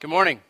[0.00, 0.40] Good morning.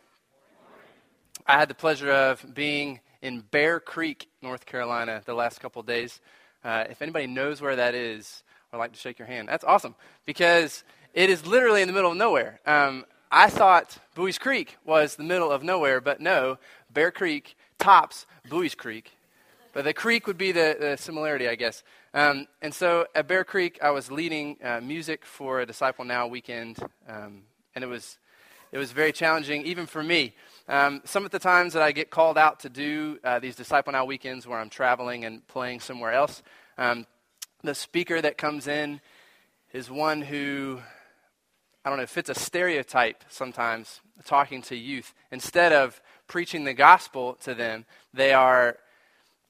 [1.45, 6.21] I had the pleasure of being in Bear Creek, North Carolina, the last couple days.
[6.63, 9.49] Uh, if anybody knows where that is, I'd like to shake your hand.
[9.49, 10.85] That's awesome because
[11.15, 12.61] it is literally in the middle of nowhere.
[12.65, 16.59] Um, I thought Bowie's Creek was the middle of nowhere, but no,
[16.95, 19.11] Bear Creek tops Bowie's Creek.
[19.73, 21.83] But the creek would be the, the similarity, I guess.
[22.15, 26.29] Um, and so at Bear Creek, I was leading uh, music for a Disciple Now
[26.29, 27.43] weekend, um,
[27.75, 28.17] and it was
[28.73, 30.35] it was very challenging, even for me.
[30.69, 33.93] Um, some of the times that I get called out to do uh, these Disciple
[33.93, 36.43] Now weekends where I'm traveling and playing somewhere else,
[36.79, 37.07] um,
[37.65, 39.01] the speaker that comes in
[39.73, 40.81] is one who,
[41.85, 45.15] I don't know, fits a stereotype sometimes, talking to youth.
[45.33, 47.85] Instead of preaching the gospel to them,
[48.15, 48.79] they are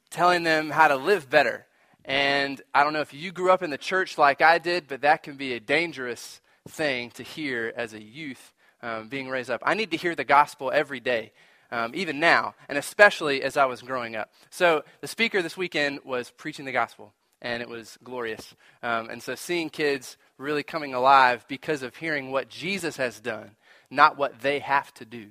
[0.09, 1.66] telling them how to live better.
[2.07, 5.02] And I don't know if you grew up in the church like I did, but
[5.02, 9.62] that can be a dangerous thing to hear as a youth um, being raised up.
[9.64, 11.32] I need to hear the gospel every day,
[11.70, 14.32] um, even now, and especially as I was growing up.
[14.50, 18.54] So the speaker this weekend was preaching the gospel, and it was glorious.
[18.82, 23.52] Um, and so seeing kids really coming alive because of hearing what Jesus has done,
[23.90, 25.26] not what they have to do.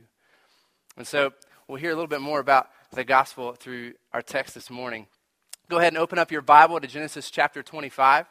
[0.97, 1.31] And so
[1.67, 5.07] we'll hear a little bit more about the gospel through our text this morning.
[5.69, 8.25] Go ahead and open up your Bible to Genesis chapter 25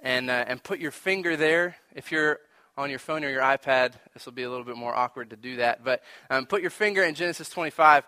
[0.00, 1.76] and, uh, and put your finger there.
[1.94, 2.40] If you're
[2.76, 3.92] on your phone or your iPad.
[4.14, 5.84] This will be a little bit more awkward to do that.
[5.84, 8.04] But um, put your finger in Genesis 25,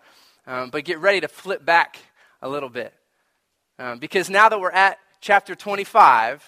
[0.46, 1.98] um, but get ready to flip back
[2.40, 2.94] a little bit.
[3.78, 6.44] Um, because now that we're at chapter 25,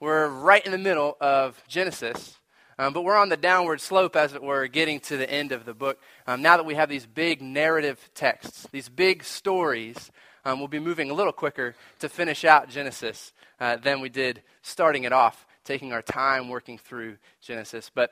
[0.00, 2.36] we're right in the middle of Genesis.
[2.78, 5.64] Um, but we're on the downward slope, as it were, getting to the end of
[5.64, 6.00] the book.
[6.26, 10.10] Um, now that we have these big narrative texts, these big stories,
[10.44, 14.42] um, we'll be moving a little quicker to finish out Genesis uh, than we did
[14.62, 17.90] starting it off taking our time working through Genesis.
[17.94, 18.10] But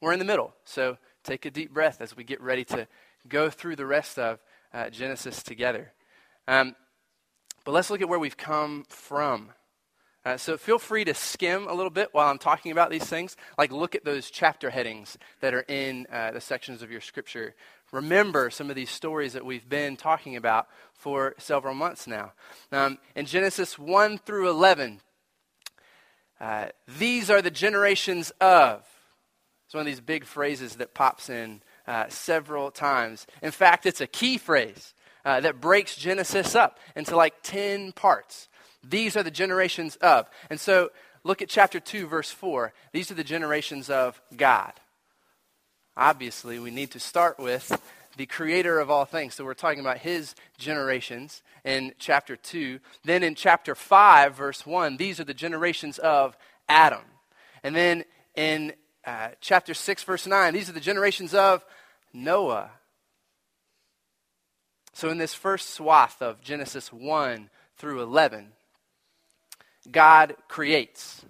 [0.00, 2.86] we're in the middle, so take a deep breath as we get ready to
[3.28, 4.38] go through the rest of
[4.72, 5.92] uh, Genesis together.
[6.46, 6.76] Um,
[7.64, 9.50] but let's look at where we've come from.
[10.24, 13.36] Uh, so feel free to skim a little bit while I'm talking about these things.
[13.56, 17.54] Like look at those chapter headings that are in uh, the sections of your scripture.
[17.92, 22.32] Remember some of these stories that we've been talking about for several months now.
[22.72, 25.00] Um, in Genesis 1 through 11,
[26.40, 26.66] uh,
[26.98, 28.84] these are the generations of.
[29.66, 33.26] It's one of these big phrases that pops in uh, several times.
[33.42, 34.94] In fact, it's a key phrase
[35.24, 38.48] uh, that breaks Genesis up into like 10 parts.
[38.88, 40.28] These are the generations of.
[40.50, 40.90] And so
[41.24, 42.72] look at chapter 2, verse 4.
[42.92, 44.72] These are the generations of God.
[45.96, 47.80] Obviously, we need to start with
[48.16, 49.34] the creator of all things.
[49.34, 52.80] So we're talking about his generations in chapter 2.
[53.04, 56.36] Then in chapter 5, verse 1, these are the generations of
[56.68, 57.02] Adam.
[57.62, 58.72] And then in
[59.04, 61.64] uh, chapter 6, verse 9, these are the generations of
[62.12, 62.70] Noah.
[64.92, 68.52] So in this first swath of Genesis 1 through 11,
[69.90, 71.24] God creates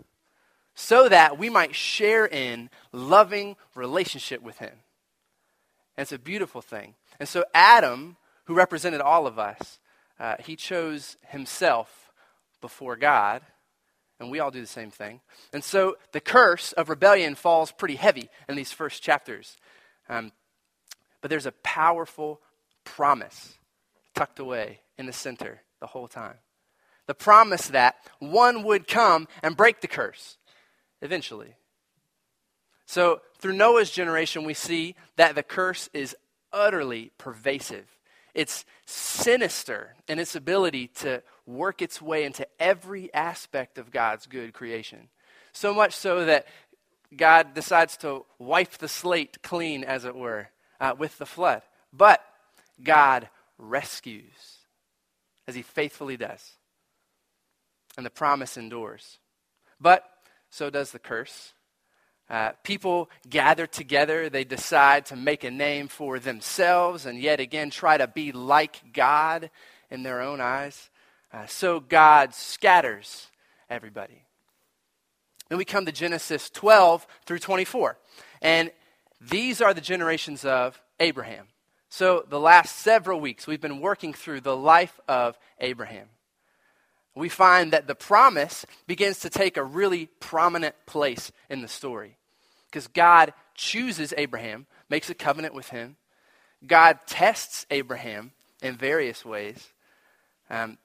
[0.75, 4.75] so that we might share in loving relationship with him.
[5.97, 6.95] It's a beautiful thing.
[7.19, 9.79] And so Adam, who represented all of us,
[10.19, 12.13] uh, he chose himself
[12.61, 13.43] before God.
[14.19, 15.21] And we all do the same thing.
[15.53, 19.59] And so the curse of rebellion falls pretty heavy in these first chapters.
[20.09, 20.33] Um,
[21.21, 22.41] but there's a powerful
[22.85, 23.59] promise
[24.15, 26.37] tucked away in the center the whole time.
[27.07, 30.39] The promise that one would come and break the curse
[31.03, 31.55] eventually.
[32.87, 36.17] So, through Noah's generation, we see that the curse is
[36.53, 37.85] utterly pervasive.
[38.33, 44.53] It's sinister in its ability to work its way into every aspect of God's good
[44.53, 45.09] creation.
[45.53, 46.47] So much so that
[47.17, 50.49] God decides to wipe the slate clean, as it were,
[50.81, 51.63] uh, with the flood.
[51.93, 52.23] But
[52.83, 54.59] God rescues,
[55.49, 56.53] as he faithfully does.
[57.97, 59.19] And the promise endures.
[59.81, 60.09] But
[60.51, 61.53] so does the curse.
[62.29, 67.71] Uh, people gather together, they decide to make a name for themselves and yet again
[67.71, 69.51] try to be like God
[69.91, 70.91] in their own eyes.
[71.33, 73.29] Uh, so God scatters
[73.71, 74.25] everybody.
[75.49, 77.97] Then we come to Genesis 12 through 24.
[78.43, 78.73] And
[79.21, 81.47] these are the generations of Abraham.
[81.89, 86.09] So the last several weeks, we've been working through the life of Abraham.
[87.17, 92.19] We find that the promise begins to take a really prominent place in the story
[92.71, 95.97] because God chooses Abraham, makes a covenant with him.
[96.67, 98.33] God tests Abraham
[98.63, 99.73] in various ways.
[100.51, 100.79] Um,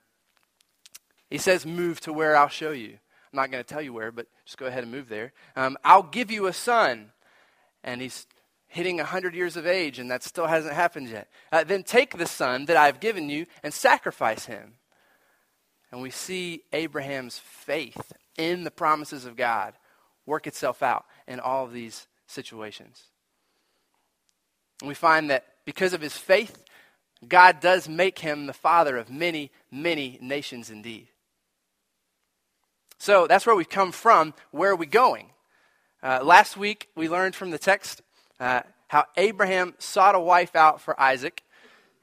[1.30, 2.98] he says, Move to where I'll show you.
[3.34, 5.34] I'm not going to tell you where, but just go ahead and move there.
[5.56, 7.12] Um, I'll give you a son.
[7.84, 8.25] And he's,
[8.72, 11.27] hitting 100 years of age, and that still hasn't happened yet.
[11.51, 14.75] Uh, then take the son that I've given you and sacrifice him.
[15.92, 19.74] And we see Abraham's faith in the promises of God
[20.26, 23.04] work itself out in all of these situations.
[24.82, 26.64] And we find that because of his faith,
[27.28, 31.08] God does make him the father of many, many nations indeed.
[32.98, 34.34] So that's where we've come from.
[34.52, 35.28] Where are we going?
[36.04, 38.02] Uh, last week, we learned from the text
[38.40, 41.44] uh, how Abraham sought a wife out for Isaac,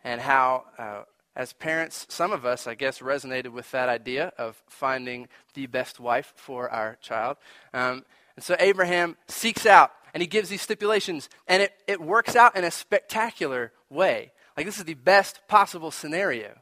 [0.04, 1.02] and how, uh,
[1.38, 6.00] as parents, some of us, I guess, resonated with that idea of finding the best
[6.00, 7.36] wife for our child.
[7.72, 8.04] Um,
[8.34, 12.56] and so Abraham seeks out and he gives these stipulations, and it, it works out
[12.56, 14.32] in a spectacular way.
[14.56, 16.56] Like, this is the best possible scenario.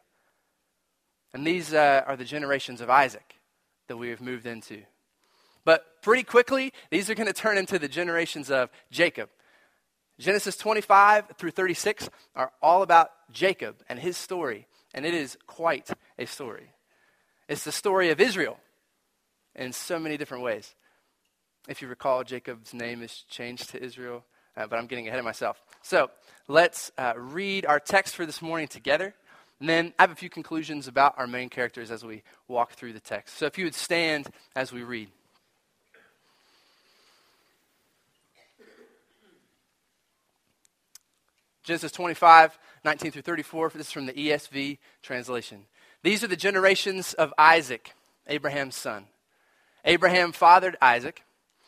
[1.33, 3.37] And these uh, are the generations of Isaac
[3.89, 4.83] that we have moved into.
[5.65, 9.31] But pretty quickly, these are going to turn into the generations of Jacob.
[10.19, 15.91] Genesis 25 through 36 are all about Jacob and his story, and it is quite
[16.19, 16.73] a story.
[17.49, 18.59] It's the story of Israel
[19.55, 20.75] in so many different ways.
[21.69, 24.25] If you recall, Jacob's name is changed to Israel,
[24.57, 25.61] uh, but I'm getting ahead of myself.
[25.83, 26.11] So
[26.49, 29.15] let's uh, read our text for this morning together.
[29.61, 32.93] And then I have a few conclusions about our main characters as we walk through
[32.93, 33.37] the text.
[33.39, 35.09] So if you would stand as we read.
[41.67, 43.71] Genesis 25, 19 through 34.
[43.75, 45.67] This is from the ESV translation.
[46.05, 47.93] These are the generations of Isaac,
[48.29, 49.07] Abraham's son.
[49.85, 51.25] Abraham fathered Isaac.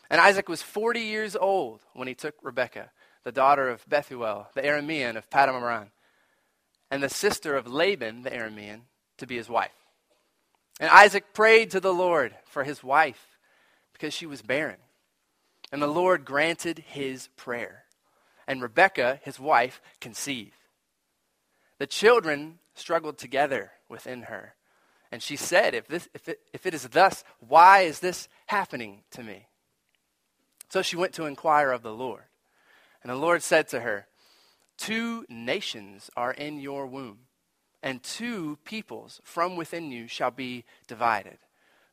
[0.09, 2.91] And Isaac was 40 years old when he took Rebekah,
[3.25, 5.89] the daughter of Bethuel, the Aramean of Paddan
[6.89, 8.83] and the sister of Laban, the Aramean,
[9.17, 9.75] to be his wife.
[10.79, 13.37] And Isaac prayed to the Lord for his wife
[13.91, 14.77] because she was barren.
[15.73, 17.83] And the Lord granted his prayer.
[18.49, 20.57] And Rebekah, his wife, conceived.
[21.77, 24.55] The children struggled together within her.
[25.11, 29.03] And she said, if, this, if, it, if it is thus, why is this happening
[29.11, 29.45] to me?
[30.69, 32.23] So she went to inquire of the Lord.
[33.03, 34.07] And the Lord said to her,
[34.79, 37.19] Two nations are in your womb,
[37.83, 41.37] and two peoples from within you shall be divided.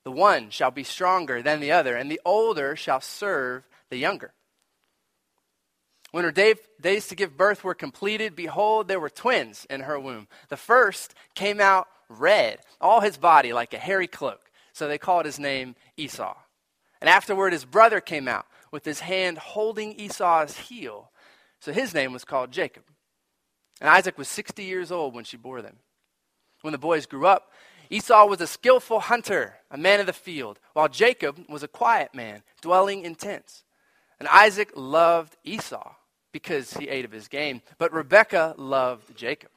[0.05, 4.33] The one shall be stronger than the other, and the older shall serve the younger.
[6.17, 10.01] When her day, days to give birth were completed, behold, there were twins in her
[10.01, 10.29] womb.
[10.49, 14.51] The first came out red, all his body like a hairy cloak.
[14.73, 16.35] So they called his name Esau.
[17.03, 21.11] And afterward, his brother came out with his hand holding Esau's heel.
[21.61, 22.85] So his name was called Jacob.
[23.83, 25.81] And Isaac was 60 years old when she bore them.
[26.63, 27.53] When the boys grew up,
[27.91, 32.15] Esau was a skillful hunter, a man of the field, while Jacob was a quiet
[32.15, 33.65] man, dwelling in tents.
[34.19, 35.96] And Isaac loved Esau
[36.37, 39.49] because he ate of his game, but Rebekah loved Jacob.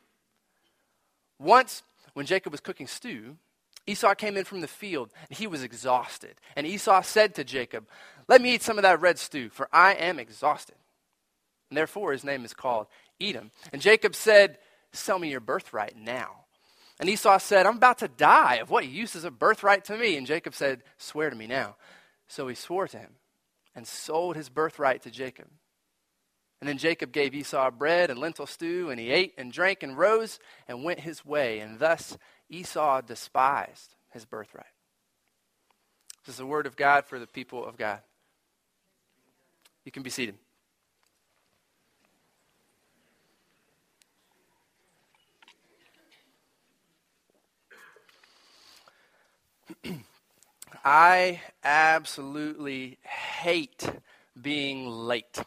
[1.37, 1.83] Once,
[2.13, 3.35] when Jacob was cooking stew,
[3.85, 6.35] Esau came in from the field, and he was exhausted.
[6.55, 7.85] And Esau said to Jacob,
[8.29, 10.77] Let me eat some of that red stew, for I am exhausted.
[11.69, 12.87] And therefore his name is called
[13.19, 13.51] Edom.
[13.73, 14.57] And Jacob said,
[14.93, 16.45] Sell me your birthright now.
[16.97, 18.55] And Esau said, I'm about to die.
[18.61, 20.15] Of what use is a birthright to me?
[20.15, 21.75] And Jacob said, Swear to me now.
[22.29, 23.15] So he swore to him
[23.75, 25.47] and sold his birthright to Jacob.
[26.61, 29.97] And then Jacob gave Esau bread and lentil stew, and he ate and drank and
[29.97, 31.59] rose and went his way.
[31.59, 32.17] And thus
[32.49, 34.65] Esau despised his birthright.
[36.25, 38.01] This is the word of God for the people of God.
[39.85, 40.35] You can be seated.
[50.83, 53.89] I absolutely hate
[54.39, 55.39] being late.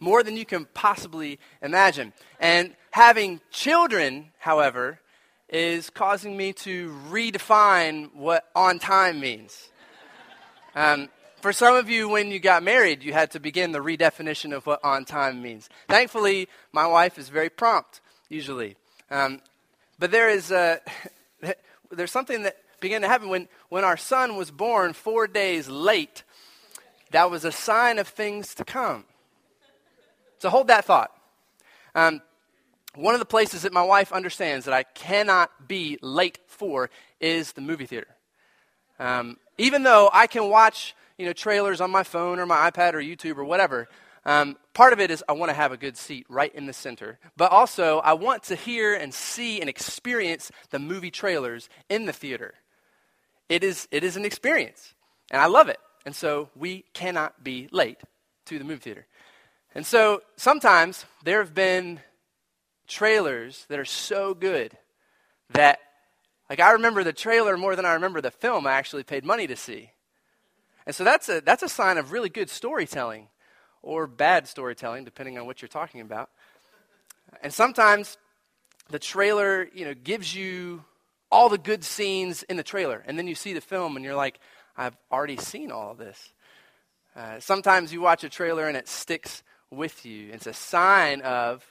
[0.00, 2.12] More than you can possibly imagine.
[2.40, 5.00] And having children, however,
[5.48, 9.68] is causing me to redefine what on time means.
[10.74, 11.08] Um,
[11.40, 14.66] for some of you, when you got married, you had to begin the redefinition of
[14.66, 15.68] what on time means.
[15.88, 18.76] Thankfully, my wife is very prompt, usually.
[19.10, 19.40] Um,
[19.98, 20.80] but there is a,
[21.90, 26.24] there's something that began to happen when, when our son was born four days late.
[27.10, 29.04] That was a sign of things to come.
[30.40, 31.12] So hold that thought.
[31.94, 32.22] Um,
[32.94, 37.52] one of the places that my wife understands that I cannot be late for is
[37.52, 38.08] the movie theater.
[38.98, 42.94] Um, even though I can watch you know, trailers on my phone or my iPad
[42.94, 43.88] or YouTube or whatever,
[44.24, 46.72] um, part of it is I want to have a good seat right in the
[46.72, 47.18] center.
[47.36, 52.12] But also, I want to hear and see and experience the movie trailers in the
[52.12, 52.54] theater.
[53.48, 54.94] It is, it is an experience,
[55.30, 55.78] and I love it.
[56.06, 57.98] And so we cannot be late
[58.46, 59.06] to the movie theater.
[59.74, 62.00] And so sometimes there have been
[62.88, 64.76] trailers that are so good
[65.50, 65.78] that,
[66.48, 69.46] like, I remember the trailer more than I remember the film I actually paid money
[69.46, 69.92] to see.
[70.86, 73.28] And so that's a, that's a sign of really good storytelling
[73.82, 76.30] or bad storytelling, depending on what you're talking about.
[77.42, 78.18] And sometimes
[78.88, 80.84] the trailer, you know, gives you
[81.30, 84.16] all the good scenes in the trailer, and then you see the film and you're
[84.16, 84.40] like,
[84.76, 86.32] I've already seen all of this.
[87.14, 90.30] Uh, sometimes you watch a trailer and it sticks with you.
[90.32, 91.64] It's a sign of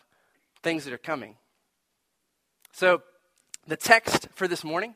[0.63, 1.35] things that are coming.
[2.71, 3.01] So,
[3.67, 4.95] the text for this morning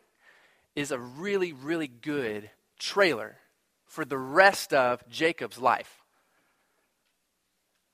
[0.75, 3.37] is a really, really good trailer
[3.85, 6.01] for the rest of Jacob's life.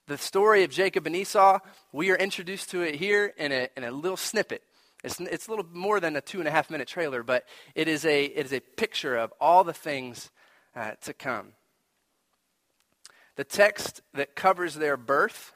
[0.08, 1.60] The story of Jacob and Esau,
[1.92, 4.64] we are introduced to it here in a, in a little snippet.
[5.04, 7.88] It's, it's a little more than a two and a half minute trailer, but it
[7.88, 10.32] is a, it is a picture of all the things
[10.76, 11.54] uh, to come.
[13.40, 15.54] The text that covers their birth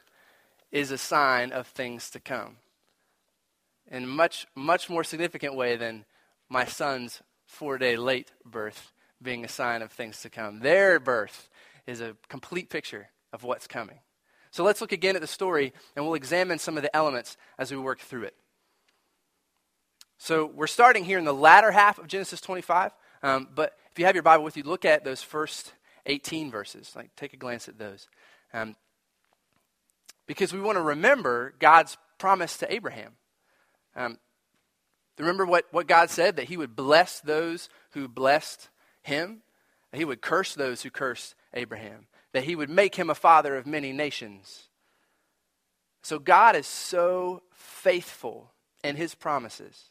[0.71, 2.55] is a sign of things to come
[3.91, 6.05] in a much, much more significant way than
[6.47, 10.61] my son's four day late birth being a sign of things to come.
[10.61, 11.49] Their birth
[11.85, 13.99] is a complete picture of what's coming.
[14.49, 17.69] So let's look again at the story and we'll examine some of the elements as
[17.69, 18.35] we work through it.
[20.17, 22.93] So we're starting here in the latter half of Genesis 25.
[23.23, 25.73] Um, but if you have your Bible with you, look at those first
[26.05, 26.93] 18 verses.
[26.95, 28.07] Like, take a glance at those.
[28.53, 28.75] Um,
[30.25, 33.13] because we want to remember God's promise to Abraham.
[33.95, 34.17] Um,
[35.19, 38.69] remember what, what God said that he would bless those who blessed
[39.01, 39.41] him,
[39.91, 43.55] that he would curse those who cursed Abraham, that he would make him a father
[43.55, 44.69] of many nations.
[46.01, 48.51] So God is so faithful
[48.83, 49.89] in his promises.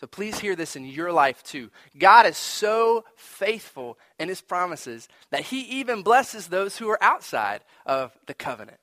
[0.00, 1.70] So please hear this in your life too.
[1.98, 7.62] God is so faithful in his promises that he even blesses those who are outside
[7.84, 8.78] of the covenant.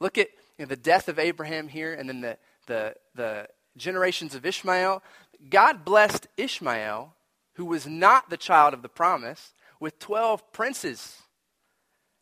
[0.00, 0.28] Look at
[0.58, 5.04] you know, the death of Abraham here and then the, the, the generations of Ishmael.
[5.48, 7.14] God blessed Ishmael,
[7.54, 11.22] who was not the child of the promise, with 12 princes.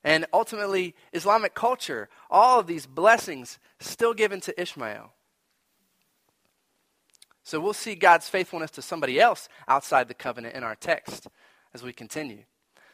[0.04, 5.12] And ultimately, Islamic culture, all of these blessings still given to Ishmael.
[7.50, 11.26] So we'll see God's faithfulness to somebody else outside the covenant in our text
[11.74, 12.44] as we continue.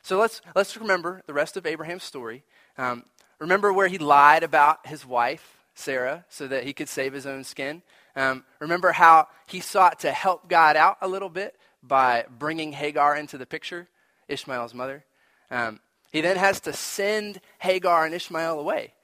[0.00, 2.42] So let's, let's remember the rest of Abraham's story.
[2.78, 3.04] Um,
[3.38, 7.44] remember where he lied about his wife, Sarah, so that he could save his own
[7.44, 7.82] skin.
[8.16, 13.14] Um, remember how he sought to help God out a little bit by bringing Hagar
[13.14, 13.88] into the picture,
[14.26, 15.04] Ishmael's mother.
[15.50, 15.80] Um,
[16.12, 18.94] he then has to send Hagar and Ishmael away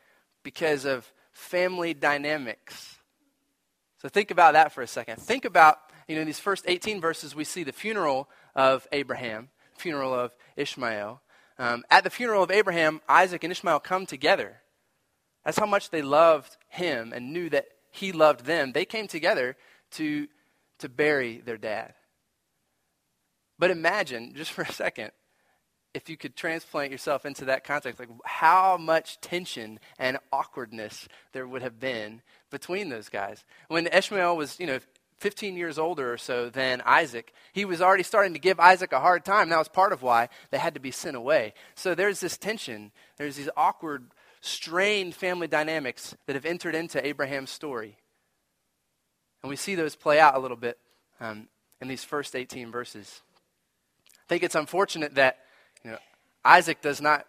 [0.44, 3.01] because of family dynamics
[4.02, 5.20] so think about that for a second.
[5.20, 5.78] Think about,
[6.08, 10.34] you know, in these first 18 verses, we see the funeral of Abraham, funeral of
[10.56, 11.22] Ishmael.
[11.56, 14.60] Um, at the funeral of Abraham, Isaac and Ishmael come together.
[15.44, 18.72] That's how much they loved him and knew that he loved them.
[18.72, 19.56] They came together
[19.92, 20.26] to,
[20.80, 21.94] to bury their dad.
[23.56, 25.12] But imagine, just for a second,
[25.94, 31.46] if you could transplant yourself into that context, like how much tension and awkwardness there
[31.46, 33.44] would have been between those guys.
[33.68, 34.78] When Ishmael was, you know,
[35.18, 39.00] 15 years older or so than Isaac, he was already starting to give Isaac a
[39.00, 39.50] hard time.
[39.50, 41.54] That was part of why they had to be sent away.
[41.74, 47.50] So there's this tension, there's these awkward, strained family dynamics that have entered into Abraham's
[47.50, 47.96] story.
[49.42, 50.78] And we see those play out a little bit
[51.20, 51.48] um,
[51.80, 53.22] in these first 18 verses.
[54.08, 55.38] I think it's unfortunate that
[55.84, 55.98] you know,
[56.44, 57.26] Isaac does not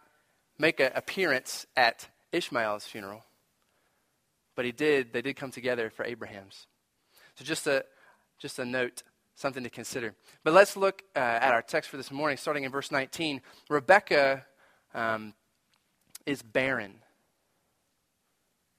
[0.57, 3.23] make an appearance at Ishmael's funeral,
[4.55, 5.13] but he did.
[5.13, 6.67] They did come together for Abraham's.
[7.35, 7.85] So just a
[8.39, 9.03] just a note,
[9.35, 10.15] something to consider.
[10.43, 13.41] But let's look uh, at our text for this morning, starting in verse 19.
[13.69, 14.45] Rebecca
[14.93, 15.33] um,
[16.25, 16.95] is barren.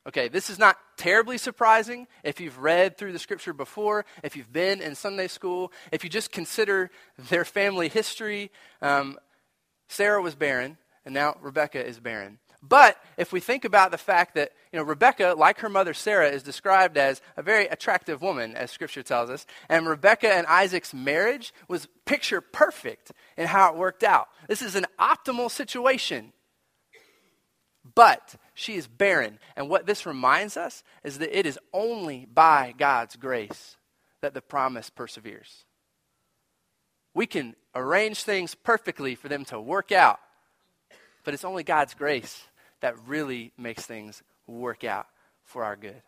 [0.06, 4.52] Okay, this is not terribly surprising if you've read through the scripture before, if you've
[4.52, 6.90] been in Sunday school, if you just consider
[7.30, 8.50] their family history.
[8.82, 9.18] Um,
[9.88, 12.38] Sarah was barren, and now Rebecca is barren.
[12.66, 16.30] But if we think about the fact that you know, Rebecca, like her mother Sarah,
[16.30, 20.94] is described as a very attractive woman, as Scripture tells us, and Rebecca and Isaac's
[20.94, 24.28] marriage was picture perfect in how it worked out.
[24.48, 26.32] This is an optimal situation.
[27.94, 29.38] But she is barren.
[29.56, 33.76] And what this reminds us is that it is only by God's grace
[34.22, 35.66] that the promise perseveres.
[37.14, 40.18] We can arrange things perfectly for them to work out,
[41.25, 42.42] but it's only God's grace
[42.80, 45.06] that really makes things work out
[45.44, 46.02] for our good.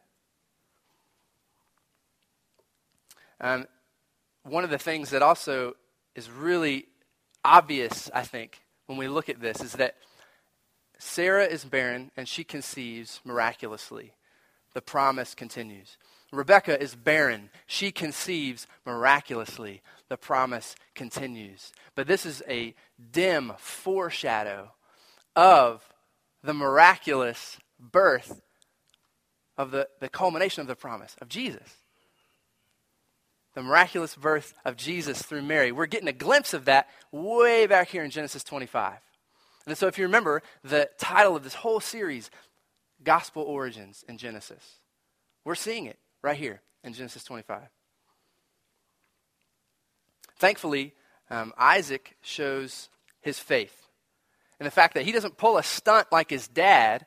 [3.40, 3.66] Um,
[4.42, 5.74] one of the things that also
[6.14, 6.86] is really
[7.44, 9.96] obvious, I think, when we look at this is that
[10.98, 14.12] Sarah is barren and she conceives miraculously.
[14.72, 15.96] The promise continues.
[16.32, 17.50] Rebecca is barren.
[17.66, 19.82] She conceives miraculously.
[20.08, 21.72] The promise continues.
[21.94, 22.74] But this is a
[23.10, 24.72] dim foreshadow
[25.34, 25.82] of
[26.42, 28.40] the miraculous birth
[29.58, 31.76] of the, the culmination of the promise of Jesus.
[33.54, 35.72] The miraculous birth of Jesus through Mary.
[35.72, 38.98] We're getting a glimpse of that way back here in Genesis 25.
[39.66, 42.30] And so, if you remember, the title of this whole series,
[43.02, 44.80] Gospel Origins in Genesis,
[45.44, 47.62] we're seeing it right here in Genesis 25.
[50.36, 50.94] Thankfully,
[51.30, 52.88] um, Isaac shows
[53.20, 53.88] his faith.
[54.58, 57.06] And the fact that he doesn't pull a stunt like his dad,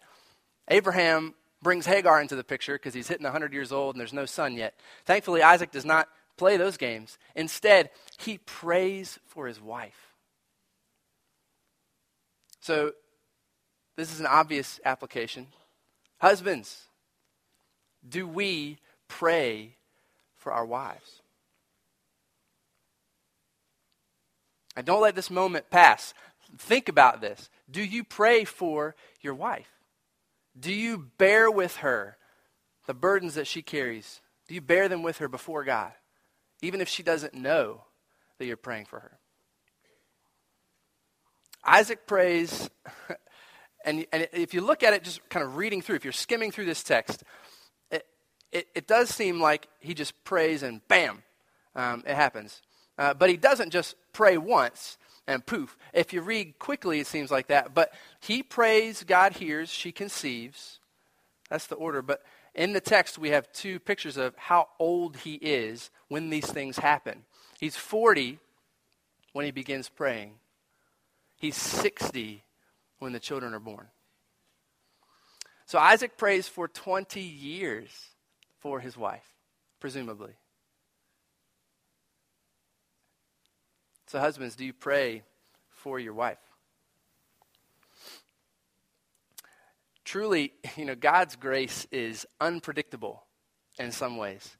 [0.67, 4.25] Abraham brings Hagar into the picture because he's hitting 100 years old and there's no
[4.25, 4.75] son yet.
[5.05, 6.07] Thankfully, Isaac does not
[6.37, 7.17] play those games.
[7.35, 10.13] Instead, he prays for his wife.
[12.61, 12.91] So,
[13.95, 15.47] this is an obvious application.
[16.19, 16.85] Husbands,
[18.07, 19.75] do we pray
[20.37, 21.18] for our wives?
[24.79, 26.13] And don't let this moment pass.
[26.57, 27.49] Think about this.
[27.69, 29.67] Do you pray for your wife?
[30.57, 32.15] Do you bear with her
[32.87, 34.21] the burdens that she carries?
[34.47, 35.91] Do you bear them with her before God,
[36.61, 37.83] even if she doesn't know
[38.37, 39.19] that you're praying for her?
[41.65, 42.69] Isaac prays,
[43.83, 46.51] and, and if you look at it, just kind of reading through, if you're skimming
[46.51, 47.21] through this text,
[47.91, 48.05] it,
[48.53, 51.23] it, it does seem like he just prays and bam,
[51.75, 52.61] um, it happens.
[52.99, 55.77] Uh, but he doesn't just pray once and poof.
[55.93, 57.73] If you read quickly, it seems like that.
[57.73, 60.79] But he prays, God hears, she conceives.
[61.49, 62.01] That's the order.
[62.01, 66.45] But in the text, we have two pictures of how old he is when these
[66.45, 67.23] things happen.
[67.57, 68.37] He's 40
[69.31, 70.33] when he begins praying,
[71.37, 72.43] he's 60
[72.97, 73.87] when the children are born.
[75.67, 77.89] So Isaac prays for 20 years
[78.59, 79.35] for his wife,
[79.79, 80.33] presumably.
[84.09, 85.21] So, husbands, do you pray
[85.69, 86.39] for your wife?
[90.03, 93.21] Truly, you know, God's grace is unpredictable
[93.77, 94.57] in some ways,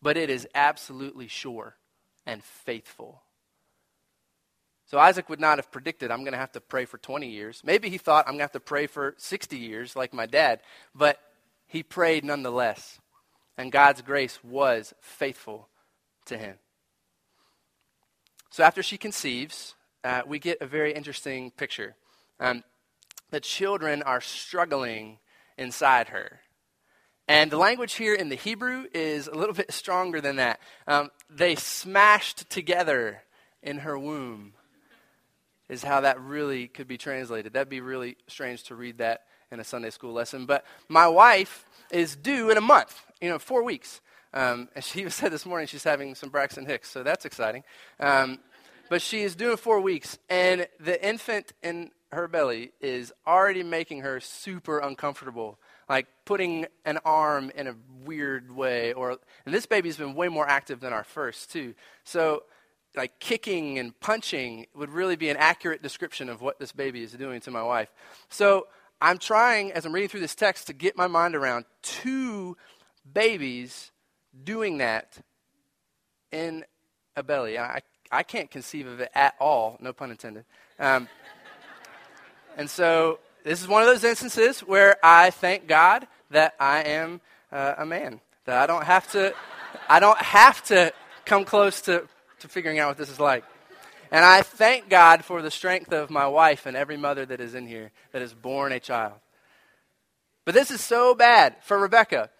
[0.00, 1.74] but it is absolutely sure
[2.24, 3.20] and faithful.
[4.86, 7.62] So Isaac would not have predicted, I'm going to have to pray for 20 years.
[7.64, 10.60] Maybe he thought, I'm going to have to pray for 60 years, like my dad.
[10.94, 11.18] But
[11.66, 13.00] he prayed nonetheless.
[13.58, 15.68] And God's grace was faithful
[16.26, 16.58] to him.
[18.54, 21.96] So after she conceives, uh, we get a very interesting picture.
[22.38, 22.62] Um,
[23.32, 25.18] the children are struggling
[25.58, 26.38] inside her.
[27.26, 30.60] And the language here in the Hebrew is a little bit stronger than that.
[30.86, 33.24] Um, they smashed together
[33.60, 34.52] in her womb,
[35.68, 37.54] is how that really could be translated.
[37.54, 40.46] That'd be really strange to read that in a Sunday school lesson.
[40.46, 44.00] But my wife is due in a month, you know, four weeks.
[44.34, 47.64] Um, and she said this morning she's having some Braxton Hicks, so that's exciting.
[47.98, 48.40] Um,
[48.90, 54.00] but she is doing four weeks, and the infant in her belly is already making
[54.00, 58.92] her super uncomfortable, like putting an arm in a weird way.
[58.92, 61.74] Or and this baby's been way more active than our first too.
[62.04, 62.44] So
[62.96, 67.12] like kicking and punching would really be an accurate description of what this baby is
[67.12, 67.88] doing to my wife.
[68.28, 68.68] So
[69.00, 72.56] I'm trying, as I'm reading through this text, to get my mind around two
[73.12, 73.90] babies
[74.42, 75.18] doing that
[76.32, 76.64] in
[77.16, 77.58] a belly.
[77.58, 80.44] I, I can't conceive of it at all, no pun intended.
[80.78, 81.08] Um,
[82.56, 87.20] and so this is one of those instances where I thank God that I am
[87.52, 89.34] uh, a man, that I don't have to,
[89.88, 90.92] I don't have to
[91.24, 92.08] come close to,
[92.40, 93.44] to figuring out what this is like.
[94.10, 97.54] And I thank God for the strength of my wife and every mother that is
[97.54, 99.14] in here that has born a child.
[100.44, 102.30] But this is so bad for Rebecca.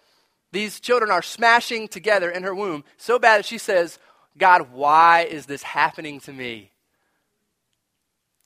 [0.55, 3.99] These children are smashing together in her womb so bad that she says,
[4.37, 6.71] God, why is this happening to me?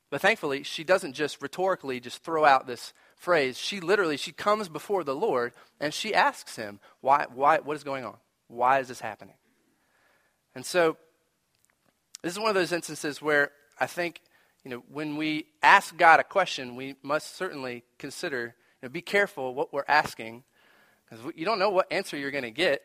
[0.10, 3.60] But thankfully, she doesn't just rhetorically just throw out this phrase.
[3.60, 7.84] She literally, she comes before the Lord and she asks him, why, why, what is
[7.84, 8.18] going on?
[8.48, 9.36] Why is this happening?
[10.56, 10.98] And so,
[12.24, 14.22] this is one of those instances where I think,
[14.64, 19.02] you know, when we ask God a question, we must certainly consider, you know, be
[19.04, 20.44] careful what we're asking,
[21.10, 22.84] because you don't know what answer you're going to get.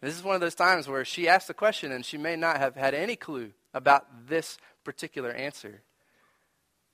[0.00, 2.58] This is one of those times where she asked the question and she may not
[2.58, 5.82] have had any clue about this particular answer.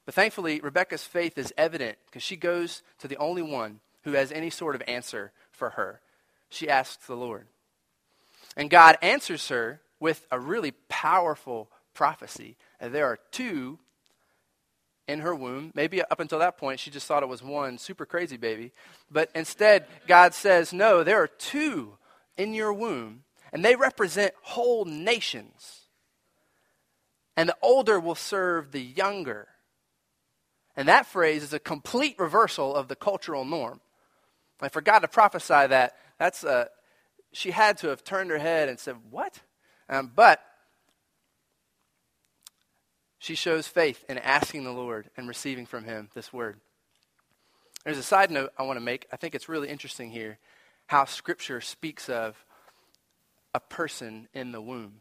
[0.05, 4.33] But thankfully, Rebecca's faith is evident because she goes to the only one who has
[4.33, 6.01] any sort of answer for her.
[6.49, 7.47] She asks the Lord.
[8.57, 12.57] And God answers her with a really powerful prophecy.
[12.81, 13.79] And there are two
[15.09, 15.73] in her womb.
[15.75, 18.73] Maybe up until that point, she just thought it was one super crazy baby.
[19.11, 21.95] But instead, God says, no, there are two
[22.37, 25.87] in your womb, and they represent whole nations.
[27.37, 29.49] And the older will serve the younger.
[30.77, 33.81] And that phrase is a complete reversal of the cultural norm.
[34.61, 36.69] Like for God to prophesy that, that's a,
[37.33, 39.41] she had to have turned her head and said, What?
[39.89, 40.41] Um, but
[43.19, 46.61] she shows faith in asking the Lord and receiving from him this word.
[47.85, 49.07] There's a side note I want to make.
[49.13, 50.39] I think it's really interesting here
[50.87, 52.45] how Scripture speaks of
[53.55, 55.01] a person in the womb.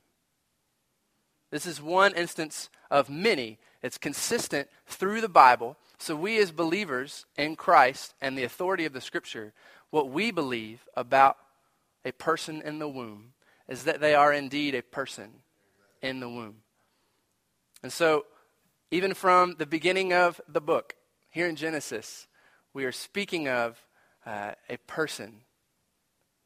[1.49, 3.57] This is one instance of many.
[3.81, 5.77] It's consistent through the Bible.
[5.97, 9.53] So, we as believers in Christ and the authority of the Scripture,
[9.89, 11.37] what we believe about
[12.03, 13.33] a person in the womb
[13.67, 15.29] is that they are indeed a person
[16.01, 16.57] in the womb.
[17.83, 18.25] And so,
[18.91, 20.95] even from the beginning of the book,
[21.29, 22.27] here in Genesis,
[22.73, 23.79] we are speaking of
[24.25, 25.41] uh, a person.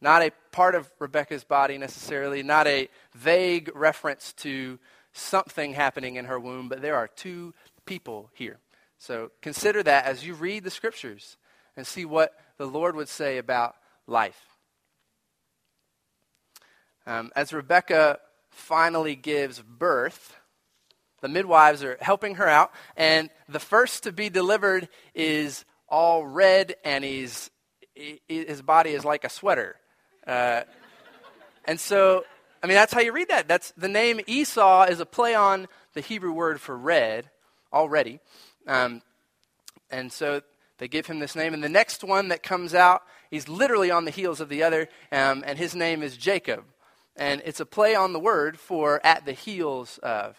[0.01, 4.79] Not a part of Rebecca's body necessarily, not a vague reference to
[5.13, 7.53] something happening in her womb, but there are two
[7.85, 8.57] people here.
[8.97, 11.37] So consider that as you read the scriptures
[11.75, 13.75] and see what the Lord would say about
[14.07, 14.39] life.
[17.05, 20.35] Um, as Rebecca finally gives birth,
[21.21, 26.75] the midwives are helping her out, and the first to be delivered is all red,
[26.83, 27.49] and he's,
[28.27, 29.75] his body is like a sweater.
[30.25, 30.61] Uh,
[31.65, 32.23] and so,
[32.63, 33.47] I mean, that's how you read that.
[33.47, 37.29] That's the name Esau is a play on the Hebrew word for red
[37.73, 38.19] already.
[38.67, 39.01] Um,
[39.89, 40.41] and so
[40.77, 41.53] they give him this name.
[41.53, 44.89] And the next one that comes out, he's literally on the heels of the other,
[45.11, 46.63] um, and his name is Jacob.
[47.15, 50.37] And it's a play on the word for at the heels of.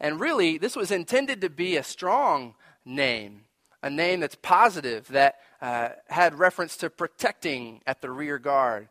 [0.00, 2.54] And really, this was intended to be a strong
[2.84, 3.42] name,
[3.82, 8.88] a name that's positive, that uh, had reference to protecting at the rear guard.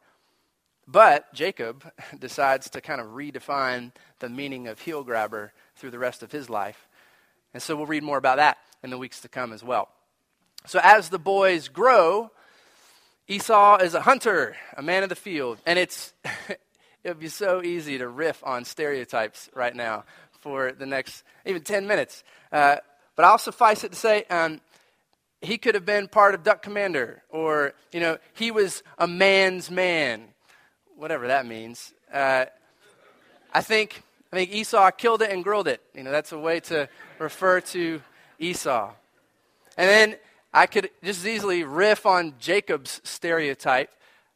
[0.88, 6.24] But Jacob decides to kind of redefine the meaning of heel grabber through the rest
[6.24, 6.88] of his life.
[7.54, 9.90] And so we'll read more about that in the weeks to come as well.
[10.66, 12.32] So as the boys grow,
[13.28, 15.60] Esau is a hunter, a man of the field.
[15.66, 16.14] And it's
[17.04, 20.06] it would be so easy to riff on stereotypes right now
[20.46, 22.24] for the next even 10 minutes.
[22.52, 22.76] Uh,
[23.16, 24.62] but I'll suffice it to say, um,
[25.42, 29.72] he could have been part of Duck Commander, or, you know, he was a man's
[29.72, 30.28] man,
[30.96, 31.96] whatever that means.
[32.14, 32.46] Uh,
[33.56, 35.82] I think, I think Esau killed it and grilled it.
[35.96, 38.04] You know, that's a way to refer to
[38.38, 38.92] Esau.
[39.78, 40.16] And then
[40.54, 43.90] I could just easily riff on Jacob's stereotype.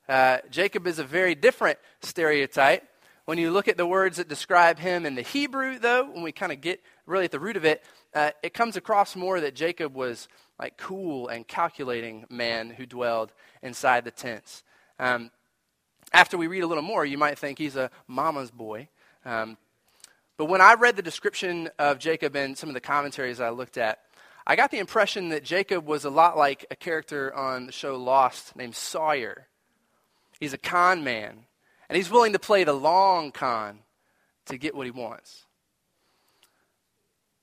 [0.07, 2.88] Uh, Jacob is a very different stereotype.
[3.29, 6.31] When you look at the words that describe him in the Hebrew, though, when we
[6.31, 7.83] kind of get really at the root of it,
[8.15, 13.31] uh, it comes across more that Jacob was like cool and calculating man who dwelled
[13.61, 14.63] inside the tents.
[14.97, 15.29] Um,
[16.11, 18.89] after we read a little more, you might think he's a mama's boy.
[19.23, 19.57] Um,
[20.37, 23.77] but when I read the description of Jacob in some of the commentaries I looked
[23.77, 23.99] at,
[24.47, 27.95] I got the impression that Jacob was a lot like a character on the show
[27.95, 29.45] Lost named Sawyer.
[30.39, 31.45] He's a con man.
[31.89, 33.79] And he's willing to play the long con
[34.45, 35.45] to get what he wants.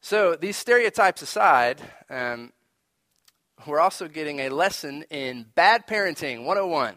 [0.00, 2.52] So, these stereotypes aside, um,
[3.66, 6.94] we're also getting a lesson in bad parenting 101.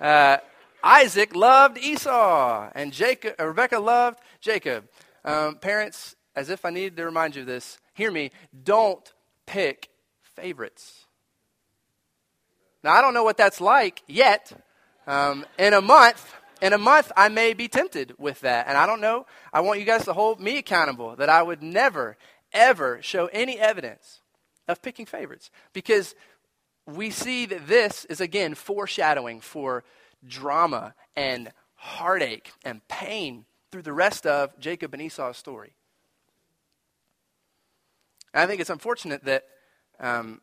[0.00, 0.38] Uh,
[0.82, 4.88] Isaac loved Esau, and Jacob, Rebecca loved Jacob.
[5.24, 8.30] Um, parents, as if I needed to remind you of this, hear me,
[8.62, 9.12] don't
[9.46, 9.88] pick
[10.22, 11.04] favorites.
[12.82, 14.52] Now, I don't know what that's like yet.
[15.06, 18.68] Um, in a month, in a month, I may be tempted with that.
[18.68, 19.26] And I don't know.
[19.52, 22.16] I want you guys to hold me accountable that I would never,
[22.54, 24.22] ever show any evidence
[24.66, 25.50] of picking favorites.
[25.74, 26.14] Because
[26.86, 29.84] we see that this is, again, foreshadowing for
[30.26, 35.74] drama and heartache and pain through the rest of Jacob and Esau's story.
[38.32, 39.44] And I think it's unfortunate that
[40.00, 40.40] um,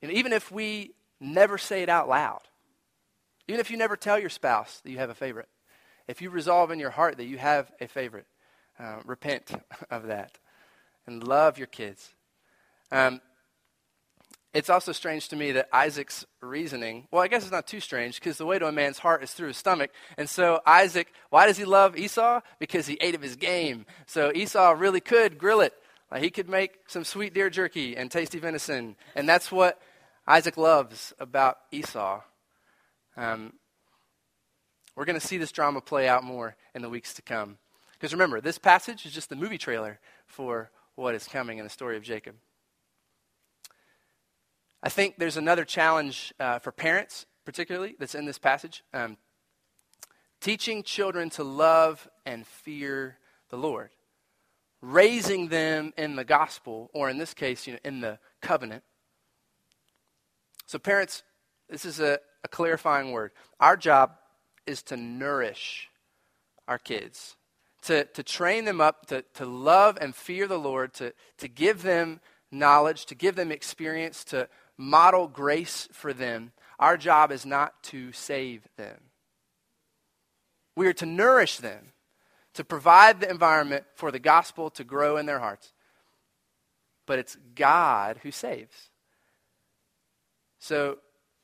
[0.00, 2.40] even if we never say it out loud,
[3.52, 5.50] even if you never tell your spouse that you have a favorite,
[6.08, 8.24] if you resolve in your heart that you have a favorite,
[8.78, 9.52] uh, repent
[9.90, 10.38] of that
[11.06, 12.14] and love your kids.
[12.90, 13.20] Um,
[14.54, 18.14] it's also strange to me that Isaac's reasoning, well, I guess it's not too strange
[18.14, 19.90] because the way to a man's heart is through his stomach.
[20.16, 22.40] And so, Isaac, why does he love Esau?
[22.58, 23.84] Because he ate of his game.
[24.06, 25.74] So, Esau really could grill it.
[26.10, 28.96] Like he could make some sweet deer jerky and tasty venison.
[29.14, 29.78] And that's what
[30.26, 32.22] Isaac loves about Esau.
[33.16, 33.52] Um,
[34.96, 37.58] we're going to see this drama play out more in the weeks to come.
[37.92, 41.70] Because remember, this passage is just the movie trailer for what is coming in the
[41.70, 42.34] story of Jacob.
[44.82, 48.82] I think there's another challenge uh, for parents, particularly, that's in this passage.
[48.92, 49.16] Um,
[50.40, 53.18] teaching children to love and fear
[53.50, 53.90] the Lord,
[54.80, 58.82] raising them in the gospel, or in this case, you know, in the covenant.
[60.66, 61.22] So, parents,
[61.68, 63.32] this is a, a clarifying word.
[63.60, 64.12] Our job
[64.66, 65.88] is to nourish
[66.68, 67.36] our kids,
[67.82, 71.82] to, to train them up to, to love and fear the Lord, to, to give
[71.82, 76.52] them knowledge, to give them experience, to model grace for them.
[76.78, 78.98] Our job is not to save them.
[80.76, 81.92] We are to nourish them,
[82.54, 85.72] to provide the environment for the gospel to grow in their hearts.
[87.06, 88.90] But it's God who saves.
[90.60, 90.98] So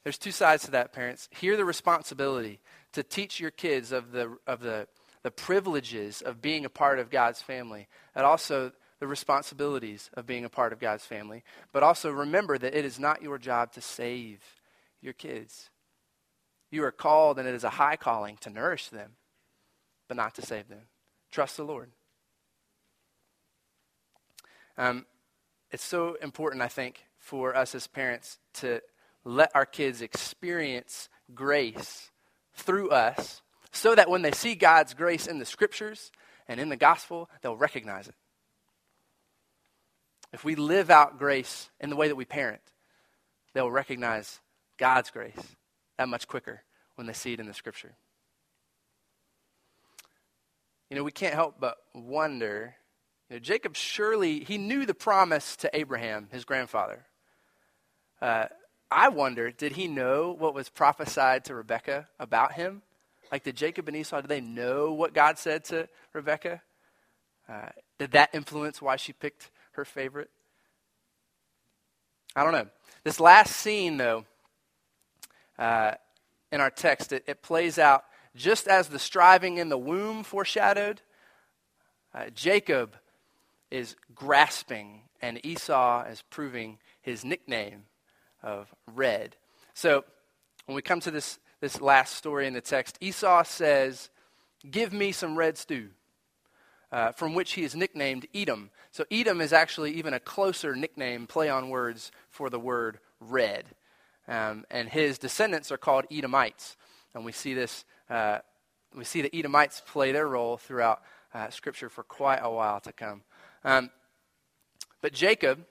[0.09, 1.29] there's two sides to that, parents.
[1.33, 2.61] Hear the responsibility
[2.93, 4.89] to teach your kids of the, of the,
[5.23, 10.47] the privileges of being a part of God's family, and also the responsibilities of being
[10.47, 11.45] a part of God's family.
[11.73, 14.43] But also remember that it is not your job to save
[15.03, 15.69] your kids.
[16.71, 19.11] You are called, and it is a high calling to nourish them,
[20.09, 20.89] but not to save them.
[21.31, 21.91] Trust the Lord.
[24.79, 25.05] Um,
[25.71, 28.81] it's so important, I think, for us as parents to
[29.25, 32.11] let our kids experience grace
[32.55, 36.11] through us so that when they see God's grace in the scriptures
[36.49, 38.15] and in the gospel, they'll recognize it.
[40.33, 42.61] If we live out grace in the way that we parent,
[43.55, 44.41] they'll recognize
[44.77, 45.57] God's grace
[45.97, 46.63] that much quicker
[46.97, 47.95] when they see it in the scripture.
[50.91, 52.75] You know, we can't help but wonder.
[53.29, 57.07] You know, Jacob surely, he knew the promise to Abraham, his grandfather.
[58.21, 58.47] Uh,
[58.91, 62.83] I wonder, did he know what was prophesied to Rebekah about him?
[63.31, 66.63] Like, did Jacob and Esau, did they know what God said to Rebekah?
[67.49, 70.31] Uh, did that influence why she picked her favorite?
[72.35, 72.69] I don't know.
[73.05, 74.25] This last scene, though,
[75.59, 75.93] uh,
[76.51, 81.03] in our text, it, it, plays out just as the striving in the womb foreshadowed.
[82.15, 82.95] Uh, Jacob
[83.71, 87.85] is grasping, and Esau is proving his nickname
[88.43, 89.37] of red.
[89.75, 90.05] So
[90.67, 94.11] when we come to this, this last story in the text, Esau says,
[94.69, 95.91] Give me some red stew,
[96.91, 98.71] uh, from which he is nicknamed Edom.
[98.91, 103.67] So Edom is actually even a closer nickname, play on words, for the word red.
[104.27, 106.77] Um, and his descendants are called Edomites.
[107.15, 108.39] And we see this, uh,
[108.95, 112.93] we see the Edomites play their role throughout uh, Scripture for quite a while to
[112.93, 113.23] come.
[113.65, 113.91] Um,
[115.01, 115.65] but Jacob,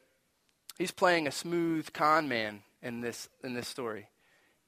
[0.77, 4.07] he's playing a smooth con man in this, in this story.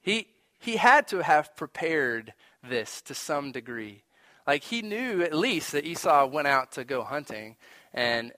[0.01, 0.27] He,
[0.59, 2.33] he had to have prepared
[2.67, 4.03] this to some degree.
[4.47, 7.55] Like he knew at least that Esau went out to go hunting,
[7.93, 8.31] and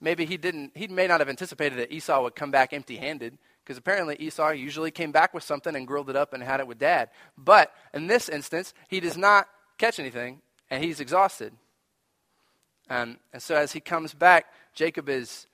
[0.00, 3.36] maybe he didn't, he may not have anticipated that Esau would come back empty handed,
[3.62, 6.66] because apparently Esau usually came back with something and grilled it up and had it
[6.66, 7.10] with dad.
[7.36, 9.46] But in this instance, he does not
[9.78, 11.52] catch anything, and he's exhausted.
[12.90, 15.46] Um, and so as he comes back, Jacob is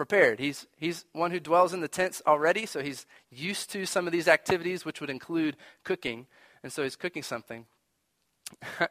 [0.00, 0.38] prepared.
[0.38, 4.14] He's, he's one who dwells in the tents already, so he's used to some of
[4.14, 6.26] these activities, which would include cooking.
[6.62, 7.66] And so he's cooking something.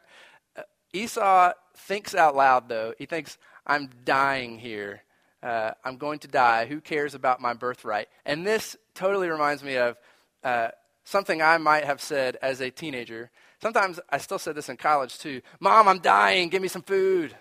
[0.92, 2.94] Esau thinks out loud, though.
[2.96, 5.02] He thinks, I'm dying here.
[5.42, 6.66] Uh, I'm going to die.
[6.66, 8.06] Who cares about my birthright?
[8.24, 9.96] And this totally reminds me of
[10.44, 10.68] uh,
[11.02, 13.32] something I might have said as a teenager.
[13.60, 15.40] Sometimes I still said this in college, too.
[15.58, 16.50] Mom, I'm dying.
[16.50, 17.34] Give me some food.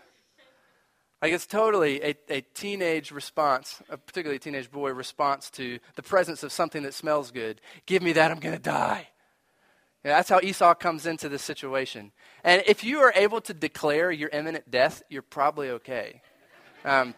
[1.22, 6.44] Like it's totally a, a teenage response, a particularly teenage boy response to the presence
[6.44, 7.60] of something that smells good.
[7.86, 9.10] Give me that, I'm going to die.
[10.06, 12.14] Yeah, that's how Esau comes into this situation.
[12.46, 16.22] And if you are able to declare your imminent death, you're probably okay.
[16.86, 17.14] Um,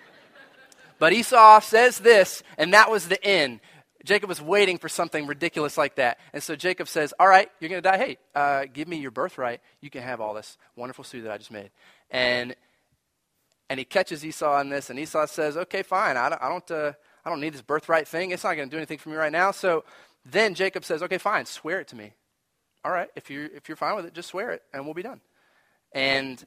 [0.97, 3.59] but Esau says this, and that was the end.
[4.03, 6.17] Jacob was waiting for something ridiculous like that.
[6.33, 7.97] And so Jacob says, All right, you're going to die.
[7.97, 9.61] Hey, uh, give me your birthright.
[9.79, 11.69] You can have all this wonderful stew that I just made.
[12.09, 12.55] And
[13.71, 16.17] and he catches Esau on this, and Esau says, "Okay, fine.
[16.17, 16.91] I don't, I don't, uh,
[17.23, 18.31] I don't need this birthright thing.
[18.31, 19.85] It's not going to do anything for me right now." So
[20.25, 21.45] then Jacob says, "Okay, fine.
[21.45, 22.11] Swear it to me.
[22.83, 25.03] All right, if you're, if you're fine with it, just swear it, and we'll be
[25.03, 25.21] done."
[25.93, 26.45] And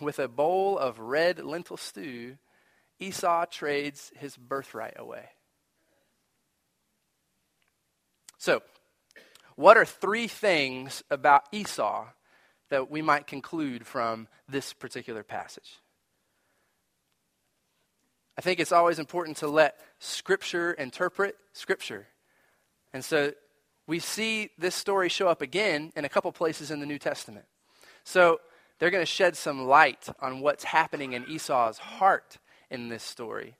[0.00, 2.38] with a bowl of red lentil stew,
[3.00, 5.30] Esau trades his birthright away.
[8.38, 8.62] So,
[9.56, 12.06] what are three things about Esau
[12.68, 15.80] that we might conclude from this particular passage?
[18.38, 22.06] I think it's always important to let Scripture interpret Scripture.
[22.92, 23.32] And so
[23.86, 27.46] we see this story show up again in a couple places in the New Testament.
[28.04, 28.40] So
[28.78, 32.36] they're going to shed some light on what's happening in Esau's heart
[32.70, 33.56] in this story.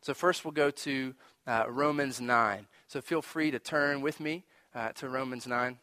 [0.00, 1.14] So first we'll go to
[1.46, 2.66] uh, Romans 9.
[2.86, 5.78] So feel free to turn with me uh, to Romans 9.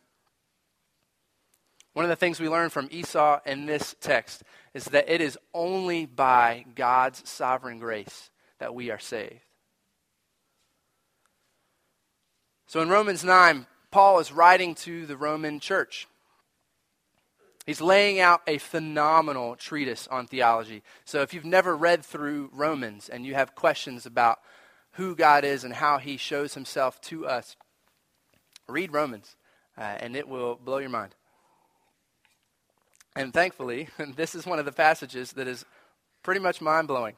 [1.93, 5.37] One of the things we learn from Esau in this text is that it is
[5.53, 8.30] only by God's sovereign grace
[8.61, 9.41] that we are saved.
[12.67, 16.07] So in Romans 9, Paul is writing to the Roman church.
[17.65, 20.83] He's laying out a phenomenal treatise on theology.
[21.05, 24.37] So if you've never read through Romans and you have questions about
[24.91, 27.55] who God is and how he shows himself to us,
[28.67, 29.35] read Romans,
[29.75, 31.15] uh, and it will blow your mind.
[33.15, 35.65] And thankfully, this is one of the passages that is
[36.21, 37.15] pretty much mind blowing.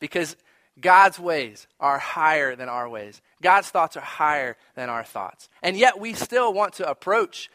[0.00, 0.36] Because
[0.80, 3.20] God's ways are higher than our ways.
[3.42, 5.48] God's thoughts are higher than our thoughts.
[5.62, 7.50] And yet we still want to approach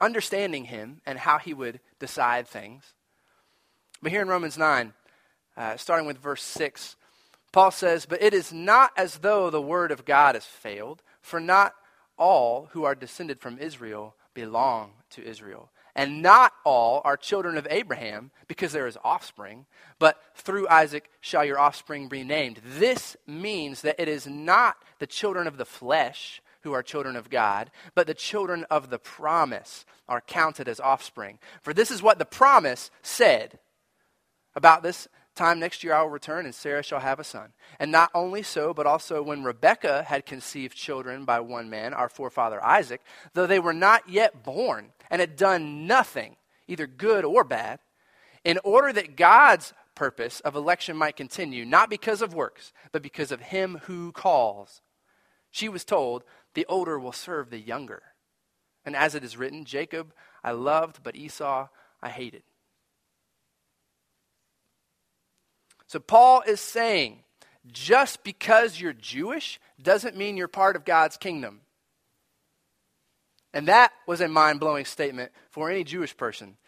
[0.00, 2.94] understanding Him and how He would decide things.
[4.02, 4.92] But here in Romans 9,
[5.56, 6.96] uh, starting with verse 6,
[7.52, 11.40] Paul says, But it is not as though the word of God has failed, for
[11.40, 11.74] not
[12.16, 15.70] all who are descended from Israel belong to Israel.
[15.94, 19.66] And not all are children of Abraham, because there is offspring,
[19.98, 22.60] but through Isaac shall your offspring be named.
[22.64, 27.30] This means that it is not the children of the flesh who are children of
[27.30, 31.38] God, but the children of the promise are counted as offspring.
[31.62, 33.58] For this is what the promise said
[34.54, 35.08] about this
[35.40, 37.52] time next year I will return, and Sarah shall have a son.
[37.78, 42.10] And not only so, but also when Rebekah had conceived children by one man, our
[42.10, 43.00] forefather Isaac,
[43.32, 46.36] though they were not yet born and had done nothing,
[46.68, 47.80] either good or bad,
[48.44, 53.32] in order that God's purpose of election might continue, not because of works, but because
[53.32, 54.82] of him who calls.
[55.50, 56.22] She was told,
[56.54, 58.02] The older will serve the younger.
[58.84, 60.12] And as it is written, Jacob
[60.44, 61.68] I loved, but Esau
[62.02, 62.42] I hated.
[65.90, 67.24] So Paul is saying,
[67.66, 71.62] just because you're Jewish doesn't mean you're part of God's kingdom.
[73.52, 76.58] And that was a mind blowing statement for any Jewish person.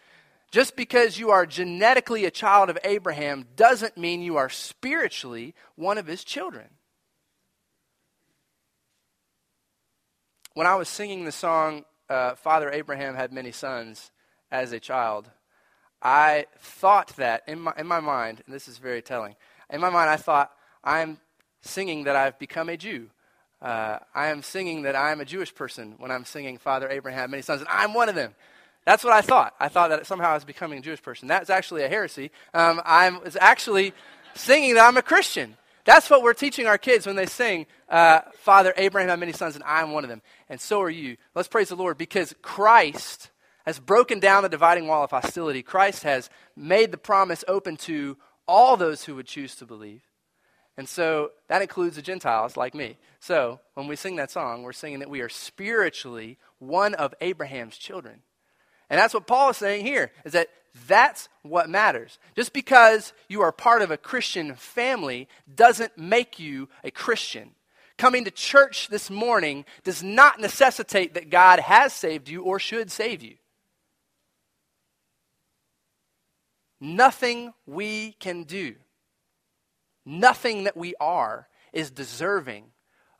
[0.51, 5.97] Just because you are genetically a child of Abraham doesn't mean you are spiritually one
[5.97, 6.67] of his children.
[10.53, 14.11] When I was singing the song, uh, Father Abraham Had Many Sons,
[14.51, 15.29] as a child,
[16.03, 19.35] I thought that in my, in my mind, and this is very telling,
[19.69, 20.51] in my mind, I thought,
[20.83, 21.17] I'm
[21.61, 23.09] singing that I've become a Jew.
[23.61, 27.41] Uh, I am singing that I'm a Jewish person when I'm singing Father Abraham many
[27.41, 28.35] sons, and I'm one of them.
[28.85, 29.55] That's what I thought.
[29.61, 31.29] I thought that somehow I was becoming a Jewish person.
[31.29, 32.31] That's actually a heresy.
[32.53, 33.93] Um, I was actually
[34.35, 35.55] singing that I'm a Christian.
[35.85, 39.55] That's what we're teaching our kids when they sing, uh, Father Abraham had many sons,
[39.55, 40.21] and I'm one of them.
[40.49, 41.17] And so are you.
[41.33, 43.29] Let's praise the Lord because Christ
[43.65, 45.63] has broken down the dividing wall of hostility.
[45.63, 50.01] Christ has made the promise open to all those who would choose to believe.
[50.75, 52.97] And so that includes the Gentiles like me.
[53.19, 57.77] So when we sing that song, we're singing that we are spiritually one of Abraham's
[57.77, 58.21] children.
[58.89, 60.49] And that's what Paul is saying here, is that
[60.87, 62.17] that's what matters.
[62.35, 67.51] Just because you are part of a Christian family doesn't make you a Christian.
[67.97, 72.91] Coming to church this morning does not necessitate that God has saved you or should
[72.91, 73.35] save you.
[76.85, 78.75] Nothing we can do,
[80.05, 82.65] nothing that we are, is deserving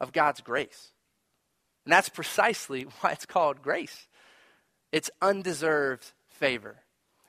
[0.02, 0.92] of God's grace.
[1.86, 4.10] And that's precisely why it's called grace.
[4.92, 6.82] It's undeserved favor,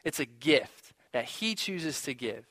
[0.03, 2.44] it's a gift that He chooses to give.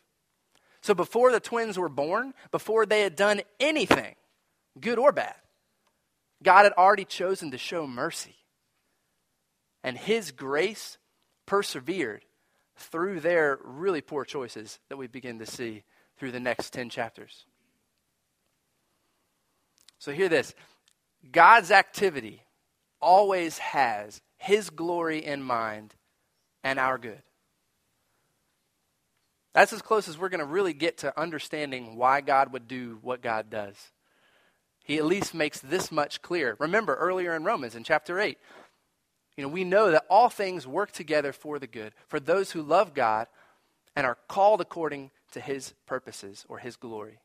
[0.80, 4.15] So before the twins were born, before they had done anything,
[4.80, 5.36] good or bad,
[6.41, 8.38] God had already chosen to show mercy.
[9.84, 10.98] And His grace
[11.46, 12.24] persevered
[12.76, 15.84] through their really poor choices that we begin to see
[16.18, 17.46] through the next 10 chapters.
[20.00, 20.54] So, hear this
[21.32, 22.44] God's activity
[23.00, 25.96] always has His glory in mind
[26.63, 27.21] and our good.
[29.54, 32.98] That's as close as we're going to really get to understanding why God would do
[33.02, 33.76] what God does.
[34.84, 36.58] He at least makes this much clear.
[36.60, 38.38] Remember earlier in Romans in chapter 8,
[39.36, 42.62] you know, we know that all things work together for the good, for those who
[42.62, 43.27] love God
[43.96, 47.19] and are called according to his purposes or his glory.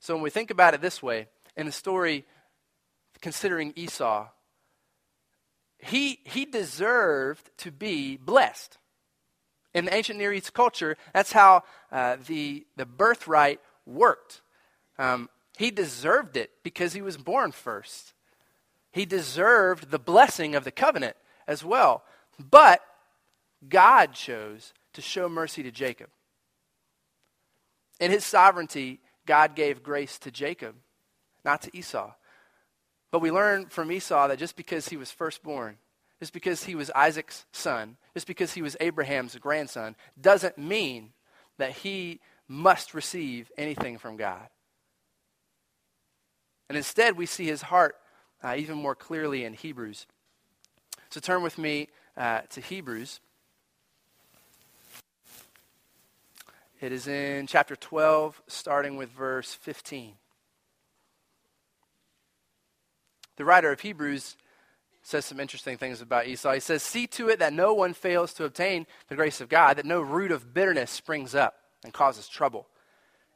[0.00, 2.24] So when we think about it this way, in the story
[3.20, 4.28] considering Esau,
[5.78, 8.78] he, he deserved to be blessed.
[9.72, 14.40] In the ancient Near East culture, that's how uh, the, the birthright worked.
[14.98, 18.14] Um, he deserved it because he was born first.
[18.92, 21.16] He deserved the blessing of the covenant
[21.46, 22.04] as well.
[22.38, 22.80] But
[23.68, 26.08] God chose to show mercy to Jacob.
[28.00, 30.74] In his sovereignty, God gave grace to Jacob
[31.44, 32.12] not to Esau.
[33.10, 35.78] But we learn from Esau that just because he was firstborn,
[36.18, 41.12] just because he was Isaac's son, just because he was Abraham's grandson, doesn't mean
[41.58, 44.48] that he must receive anything from God.
[46.68, 47.96] And instead, we see his heart
[48.42, 50.06] uh, even more clearly in Hebrews.
[51.10, 53.20] So turn with me uh, to Hebrews.
[56.80, 60.14] It is in chapter 12, starting with verse 15.
[63.36, 64.36] The writer of Hebrews
[65.02, 66.52] says some interesting things about Esau.
[66.52, 69.76] He says, See to it that no one fails to obtain the grace of God,
[69.76, 72.66] that no root of bitterness springs up and causes trouble,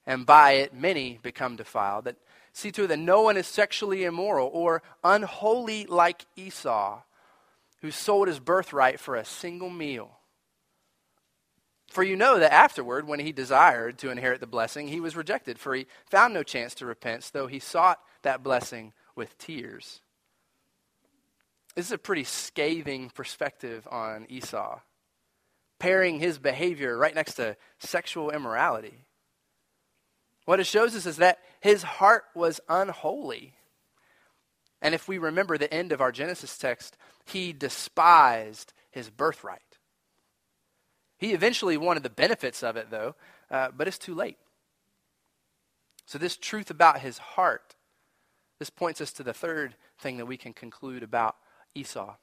[0.06, 2.04] and by it many become defiled.
[2.04, 2.16] That
[2.54, 7.02] see to it that no one is sexually immoral or unholy like Esau,
[7.82, 10.12] who sold his birthright for a single meal.
[11.90, 15.58] For you know that afterward, when he desired to inherit the blessing, he was rejected,
[15.58, 20.00] for he found no chance to repent, though he sought that blessing with tears.
[21.74, 24.78] This is a pretty scathing perspective on Esau,
[25.80, 29.04] pairing his behavior right next to sexual immorality.
[30.44, 33.54] What it shows us is that his heart was unholy.
[34.82, 39.78] And if we remember the end of our Genesis text, he despised his birthright.
[41.16, 43.14] He eventually wanted the benefits of it, though,
[43.50, 44.36] uh, but it's too late.
[46.04, 47.76] So, this truth about his heart
[48.58, 51.34] this points us to the third thing that we can conclude about
[51.74, 52.16] Esau.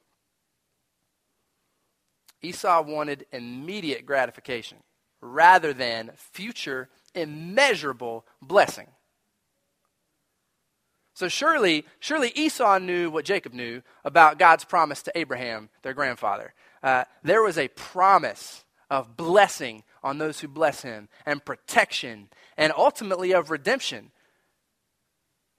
[2.44, 4.78] Esau wanted immediate gratification
[5.20, 8.90] rather than future immeasurable blessing.
[11.22, 16.56] So surely, surely Esau knew what Jacob knew about God's promise to Abraham, their grandfather.
[16.82, 22.74] Uh, there was a promise of blessing on those who bless him, and protection, and
[22.76, 24.10] ultimately of redemption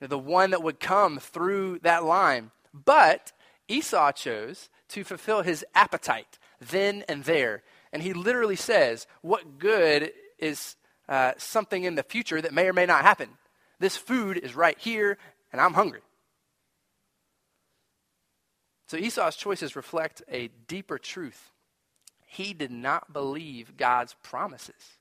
[0.01, 2.51] the one that would come through that line.
[2.75, 3.31] But
[3.69, 7.63] Esau chose to fulfill his appetite then and there.
[7.93, 10.11] And he literally says, What good
[10.41, 10.75] is
[11.09, 13.29] uh, something in the future that may or may not happen?
[13.83, 15.19] This food is right here,
[15.53, 16.01] and I'm hungry.
[18.87, 21.51] So Esau's choices reflect a deeper truth.
[22.27, 24.99] He did not believe God's promises.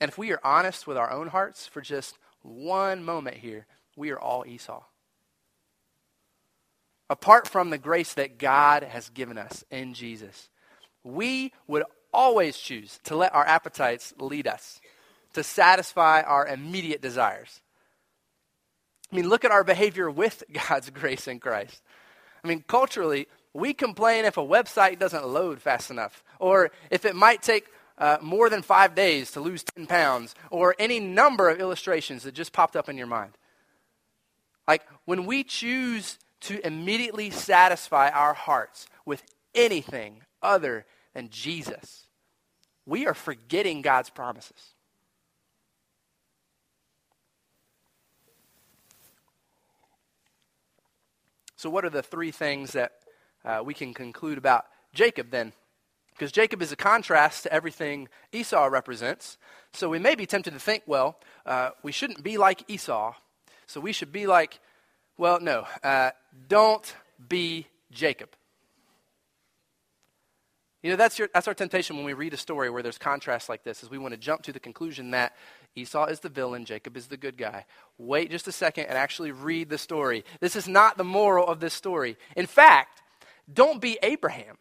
[0.00, 4.10] And if we are honest with our own hearts for just one moment here, we
[4.10, 4.82] are all Esau.
[7.08, 10.48] Apart from the grace that God has given us in Jesus,
[11.02, 14.80] we would always choose to let our appetites lead us,
[15.34, 17.60] to satisfy our immediate desires.
[19.12, 21.82] I mean, look at our behavior with God's grace in Christ.
[22.42, 27.14] I mean, culturally, we complain if a website doesn't load fast enough, or if it
[27.14, 27.66] might take
[27.96, 32.34] uh, more than five days to lose 10 pounds, or any number of illustrations that
[32.34, 33.32] just popped up in your mind.
[34.66, 39.22] Like when we choose to immediately satisfy our hearts with
[39.54, 42.08] anything other than Jesus,
[42.84, 44.73] we are forgetting God's promises.
[51.64, 52.92] So, what are the three things that
[53.42, 55.54] uh, we can conclude about Jacob then?
[56.12, 59.38] Because Jacob is a contrast to everything Esau represents.
[59.72, 63.14] So we may be tempted to think, well, uh, we shouldn't be like Esau.
[63.66, 64.60] So we should be like,
[65.16, 66.10] well, no, uh,
[66.50, 66.94] don't
[67.30, 68.28] be Jacob.
[70.82, 73.48] You know, that's, your, that's our temptation when we read a story where there's contrast
[73.48, 75.32] like this, is we want to jump to the conclusion that
[75.76, 77.66] Esau is the villain, Jacob is the good guy.
[77.98, 80.24] Wait just a second and actually read the story.
[80.40, 82.16] This is not the moral of this story.
[82.36, 83.02] In fact,
[83.52, 84.56] don't be Abraham.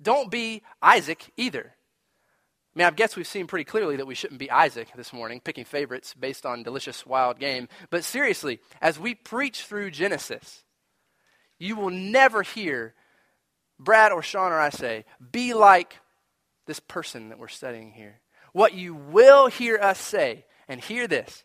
[0.00, 1.74] Don't be Isaac either.
[2.74, 5.40] I mean, I guess we've seen pretty clearly that we shouldn't be Isaac this morning,
[5.40, 7.68] picking favorites based on delicious wild game.
[7.90, 10.62] But seriously, as we preach through Genesis,
[11.58, 12.94] you will never hear
[13.78, 15.98] Brad or Sean or I say, be like
[16.66, 18.20] this person that we're studying here.
[18.52, 21.44] What you will hear us say, and hear this,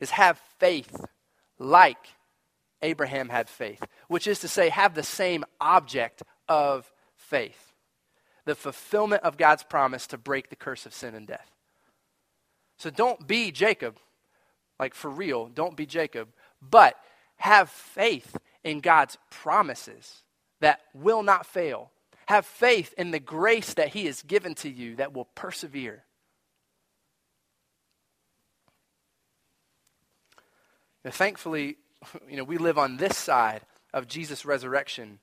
[0.00, 1.04] is have faith
[1.58, 1.98] like
[2.82, 7.72] Abraham had faith, which is to say, have the same object of faith,
[8.44, 11.50] the fulfillment of God's promise to break the curse of sin and death.
[12.78, 13.96] So don't be Jacob,
[14.78, 16.28] like for real, don't be Jacob,
[16.62, 16.94] but
[17.36, 20.22] have faith in God's promises
[20.60, 21.90] that will not fail.
[22.28, 26.04] Have faith in the grace that He has given to you that will persevere.
[31.04, 31.76] Now, thankfully,
[32.28, 33.62] you know, we live on this side
[33.92, 35.18] of Jesus' resurrection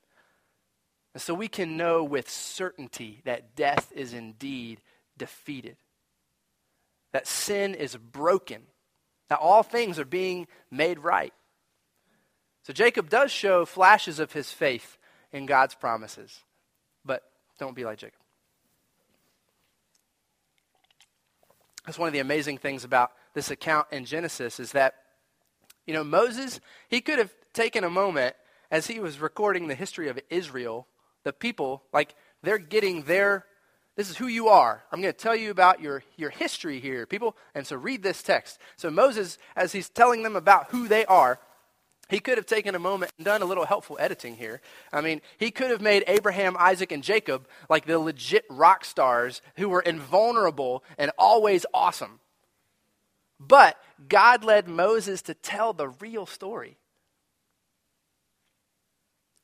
[1.16, 4.82] and so we can know with certainty that death is indeed
[5.16, 5.78] defeated,
[7.14, 8.60] that sin is broken,
[9.30, 11.32] that all things are being made right.
[12.64, 14.98] So, Jacob does show flashes of his faith
[15.32, 16.40] in God's promises,
[17.06, 17.22] but
[17.58, 18.18] don't be like Jacob.
[21.84, 24.94] That's one of the amazing things about this account in Genesis is that,
[25.86, 28.34] you know, Moses, he could have taken a moment
[28.70, 30.88] as he was recording the history of Israel,
[31.22, 33.46] the people, like, they're getting their
[33.96, 34.84] this is who you are.
[34.92, 37.34] I'm going to tell you about your, your history here, people.
[37.54, 38.60] And so read this text.
[38.76, 41.40] So Moses, as he's telling them about who they are,
[42.08, 44.60] he could have taken a moment and done a little helpful editing here.
[44.92, 49.42] I mean, he could have made Abraham, Isaac, and Jacob like the legit rock stars
[49.56, 52.20] who were invulnerable and always awesome.
[53.40, 53.76] But
[54.08, 56.78] God led Moses to tell the real story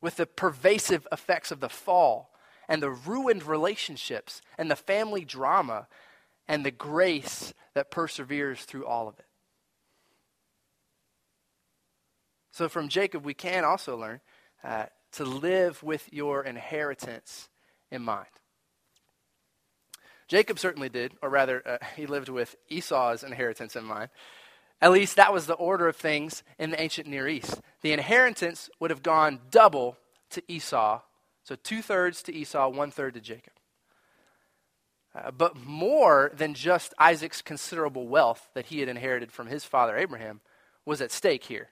[0.00, 2.32] with the pervasive effects of the fall
[2.68, 5.88] and the ruined relationships and the family drama
[6.48, 9.26] and the grace that perseveres through all of it.
[12.52, 14.20] So, from Jacob, we can also learn
[14.62, 17.48] uh, to live with your inheritance
[17.90, 18.28] in mind.
[20.28, 24.10] Jacob certainly did, or rather, uh, he lived with Esau's inheritance in mind.
[24.80, 27.60] At least that was the order of things in the ancient Near East.
[27.82, 29.96] The inheritance would have gone double
[30.30, 31.00] to Esau
[31.44, 33.52] so two thirds to Esau, one third to Jacob.
[35.14, 39.96] Uh, but more than just Isaac's considerable wealth that he had inherited from his father
[39.96, 40.40] Abraham
[40.86, 41.68] was at stake here.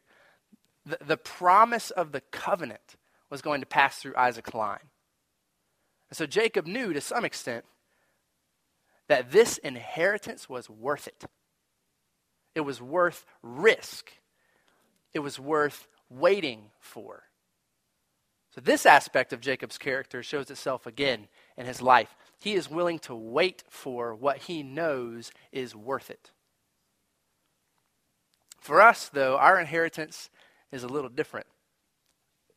[0.91, 2.97] The, the promise of the covenant
[3.31, 4.91] was going to pass through Isaac's line.
[6.11, 7.65] And so Jacob knew to some extent
[9.09, 11.25] that this inheritance was worth it.
[12.55, 14.11] It was worth risk.
[15.15, 17.25] It was worth waiting for.
[18.55, 22.17] So, this aspect of Jacob's character shows itself again in his life.
[22.41, 26.33] He is willing to wait for what he knows is worth it.
[28.61, 30.31] For us, though, our inheritance
[30.73, 31.47] is a little different.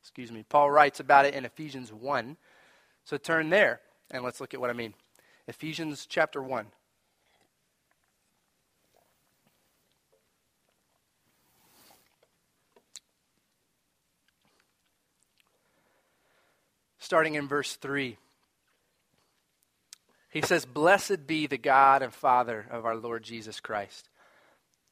[0.00, 0.44] Excuse me.
[0.48, 2.36] Paul writes about it in Ephesians 1.
[3.04, 3.80] So turn there
[4.10, 4.94] and let's look at what I mean.
[5.46, 6.66] Ephesians chapter 1.
[17.04, 18.16] starting in verse 3.
[20.30, 24.08] He says, Blessed be the God and Father of our Lord Jesus Christ,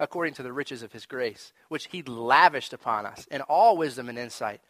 [0.00, 4.08] according to the riches of his grace, which he lavished upon us in all wisdom
[4.08, 4.60] and insight,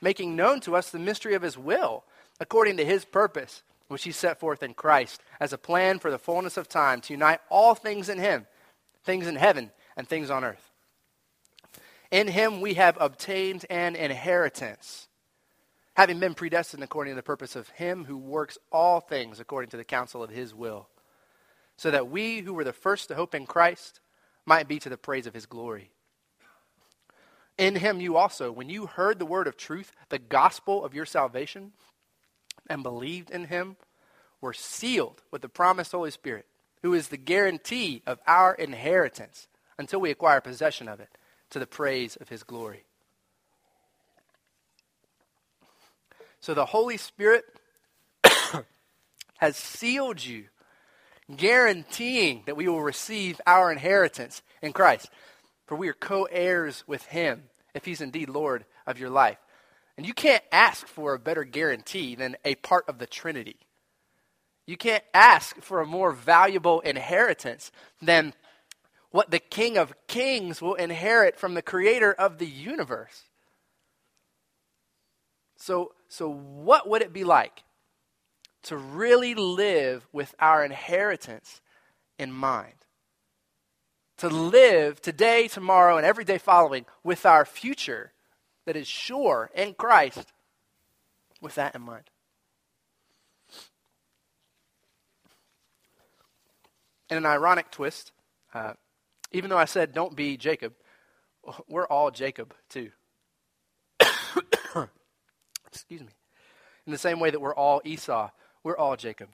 [0.00, 2.04] making known to us the mystery of his will,
[2.40, 6.18] according to his purpose, which he set forth in Christ, as a plan for the
[6.18, 8.46] fullness of time to unite all things in him,
[9.04, 10.70] things in heaven and things on earth.
[12.10, 15.08] In him we have obtained an inheritance
[15.98, 19.76] having been predestined according to the purpose of him who works all things according to
[19.76, 20.88] the counsel of his will,
[21.76, 23.98] so that we who were the first to hope in Christ
[24.48, 25.90] might be to the praise of his glory.
[27.56, 31.06] In him you also, when you heard the word of truth, the gospel of your
[31.06, 31.72] salvation,
[32.68, 33.76] and believed in him,
[34.40, 36.46] were sealed with the promised Holy Spirit,
[36.82, 41.10] who is the guarantee of our inheritance until we acquire possession of it,
[41.50, 42.84] to the praise of his glory.
[46.40, 47.44] So the Holy Spirit
[49.38, 50.44] has sealed you,
[51.34, 55.10] guaranteeing that we will receive our inheritance in Christ.
[55.66, 59.38] For we are co heirs with Him if He's indeed Lord of your life.
[59.96, 63.56] And you can't ask for a better guarantee than a part of the Trinity.
[64.66, 68.34] You can't ask for a more valuable inheritance than
[69.10, 73.22] what the King of Kings will inherit from the Creator of the universe.
[75.56, 77.64] So, so what would it be like
[78.64, 81.60] to really live with our inheritance
[82.18, 82.74] in mind?
[84.18, 88.12] To live today, tomorrow, and every day following with our future
[88.66, 90.32] that is sure in Christ
[91.40, 92.04] with that in mind.
[97.10, 98.12] In an ironic twist,
[98.52, 98.74] uh,
[99.32, 100.74] even though I said don't be Jacob,
[101.66, 102.90] we're all Jacob too.
[105.66, 106.08] Excuse me.
[106.86, 108.30] In the same way that we're all Esau,
[108.62, 109.28] we're all Jacob.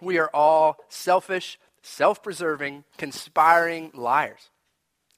[0.00, 4.50] We are all selfish, self preserving, conspiring liars.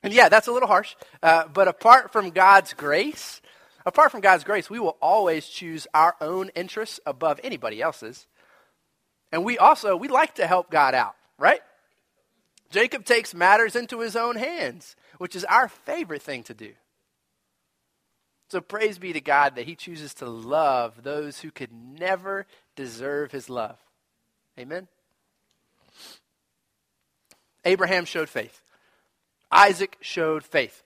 [0.03, 3.43] And yeah, that's a little harsh, uh, but apart from God's grace,
[3.85, 8.27] apart from God's grace, we will always choose our own interests above anybody else's.
[9.33, 11.61] And we also, we like to help God out, right?
[12.71, 16.73] Jacob takes matters into his own hands, which is our favorite thing to do.
[18.51, 22.47] So praise be to God that he chooses to love those who could never
[22.77, 23.79] deserve his love.
[24.59, 24.89] Amen.
[27.65, 28.63] Abraham showed faith.
[29.53, 30.83] Isaac showed faith.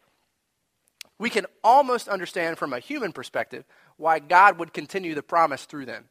[1.18, 3.64] We can almost understand from a human perspective
[3.96, 6.06] why God would continue the promise through them.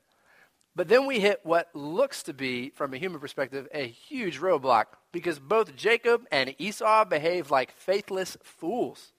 [0.74, 4.86] But then we hit what looks to be, from a human perspective, a huge roadblock
[5.12, 9.12] because both Jacob and Esau behaved like faithless fools.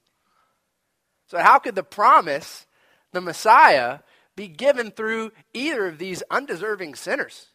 [1.32, 2.66] So, how could the promise,
[3.12, 4.00] the Messiah,
[4.36, 7.46] be given through either of these undeserving sinners?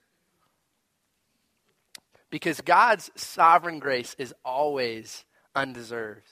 [2.31, 5.25] Because God's sovereign grace is always
[5.55, 6.25] undeserved.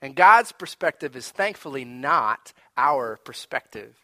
[0.00, 3.94] And God's perspective is thankfully not our perspective.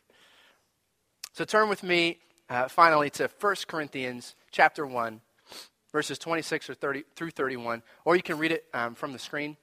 [1.33, 2.19] So turn with me
[2.51, 5.23] uh, finally to 1 Corinthians chapter 1,
[5.93, 9.57] verses 26 or 30, through 31, or you can read it um, from the screen.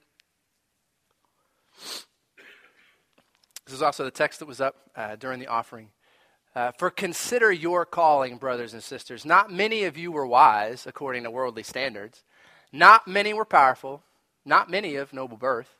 [3.68, 5.90] This is also the text that was up uh, during the offering.
[6.54, 9.26] Uh, For consider your calling, brothers and sisters.
[9.26, 12.24] Not many of you were wise according to worldly standards.
[12.72, 14.02] Not many were powerful.
[14.42, 15.76] Not many of noble birth.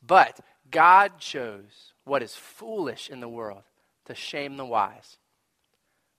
[0.00, 0.38] But
[0.70, 3.64] God chose what is foolish in the world
[4.04, 5.18] to shame the wise.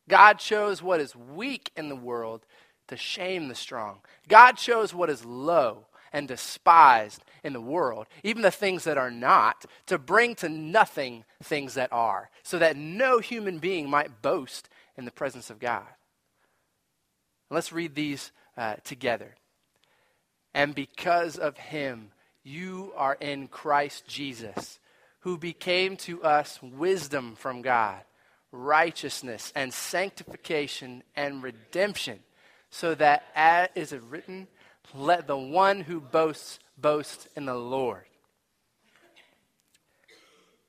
[0.10, 2.46] God chose what is weak in the world
[2.90, 4.02] to shame the strong.
[4.28, 9.12] God chose what is low and despised in the world, even the things that are
[9.12, 14.70] not, to bring to nothing things that are, so that no human being might boast
[14.98, 15.88] in the presence of God.
[17.50, 19.36] Let's read these uh, together.
[20.54, 22.12] And because of him,
[22.44, 24.80] you are in Christ Jesus,
[25.22, 28.02] who became to us wisdom from God,
[28.52, 32.20] righteousness and sanctification and redemption,
[32.70, 34.48] so that as is written,
[34.94, 38.06] let the one who boasts boast in the Lord.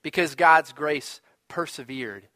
[0.03, 2.29] Because God's grace persevered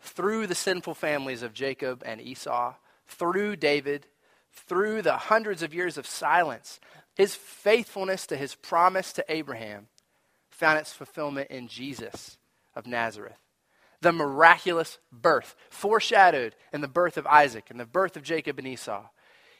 [0.00, 2.74] through the sinful families of Jacob and Esau,
[3.06, 4.06] through David,
[4.52, 6.80] through the hundreds of years of silence,
[7.14, 9.88] his faithfulness to his promise to Abraham
[10.50, 12.38] found its fulfillment in Jesus
[12.74, 13.38] of Nazareth.
[14.00, 18.66] The miraculous birth, foreshadowed in the birth of Isaac and the birth of Jacob and
[18.66, 19.04] Esau,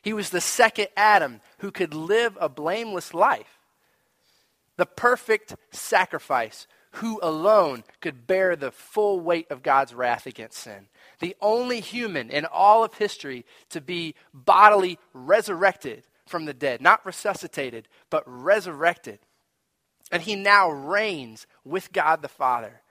[0.03, 3.59] he was the second Adam who could live a blameless life.
[4.77, 10.89] The perfect sacrifice who alone could bear the full weight of God's wrath against sin.
[11.21, 17.07] The only human in all of history to be bodily resurrected from the dead, not
[17.07, 19.21] resuscitated, but resurrected.
[20.11, 22.83] And he now reigns with God the Father.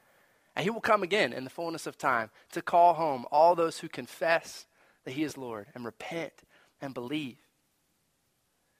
[0.55, 3.79] And he will come again in the fullness of time to call home all those
[3.79, 4.65] who confess
[5.05, 6.33] that he is Lord and repent
[6.81, 7.37] and believe.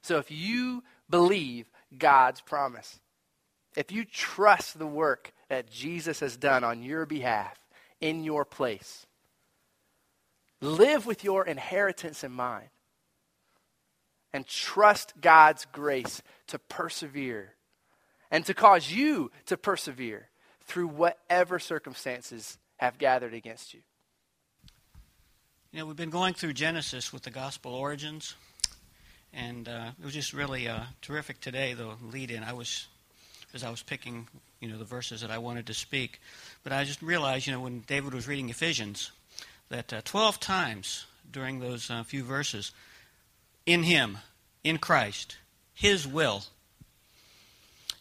[0.03, 2.99] So if you believe God's promise,
[3.75, 7.57] if you trust the work that Jesus has done on your behalf
[7.99, 9.05] in your place,
[10.59, 12.69] live with your inheritance in mind
[14.33, 17.55] and trust God's grace to persevere
[18.29, 20.29] and to cause you to persevere
[20.63, 23.81] through whatever circumstances have gathered against you.
[25.73, 28.35] You know, we've been going through Genesis with the gospel origins,
[29.33, 32.43] and uh, it was just really uh, terrific today, the lead in.
[32.43, 32.87] I was,
[33.53, 34.27] as I was picking,
[34.59, 36.19] you know, the verses that I wanted to speak,
[36.65, 39.11] but I just realized, you know, when David was reading Ephesians,
[39.69, 42.73] that uh, 12 times during those uh, few verses,
[43.65, 44.17] in Him,
[44.65, 45.37] in Christ,
[45.73, 46.43] His will.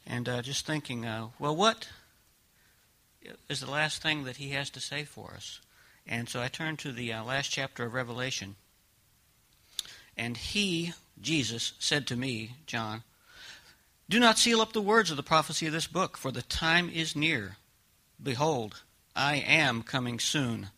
[0.04, 1.86] And uh, just thinking, uh, well, what
[3.48, 5.60] is the last thing that He has to say for us?
[6.06, 8.56] And so I turn to the uh, last chapter of Revelation.
[10.16, 13.02] And he, Jesus, said to me, John,
[14.08, 16.90] Do not seal up the words of the prophecy of this book, for the time
[16.90, 17.56] is near.
[18.22, 18.82] Behold,
[19.16, 20.70] I am coming soon,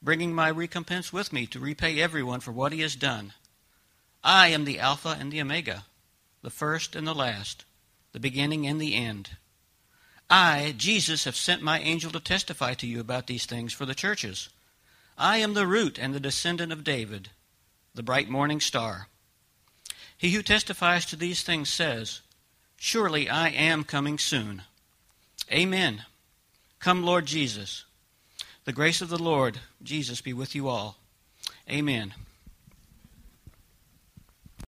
[0.00, 3.32] bringing my recompense with me to repay everyone for what he has done.
[4.22, 5.84] I am the Alpha and the Omega,
[6.42, 7.64] the first and the last,
[8.12, 9.30] the beginning and the end.
[10.30, 13.94] I, Jesus, have sent my angel to testify to you about these things for the
[13.94, 14.50] churches.
[15.18, 17.30] I am the root and the descendant of David,
[17.92, 19.08] the bright morning star.
[20.16, 22.20] He who testifies to these things says,
[22.76, 24.62] Surely I am coming soon.
[25.52, 26.04] Amen.
[26.78, 27.84] Come, Lord Jesus.
[28.64, 30.98] The grace of the Lord Jesus be with you all.
[31.68, 32.14] Amen.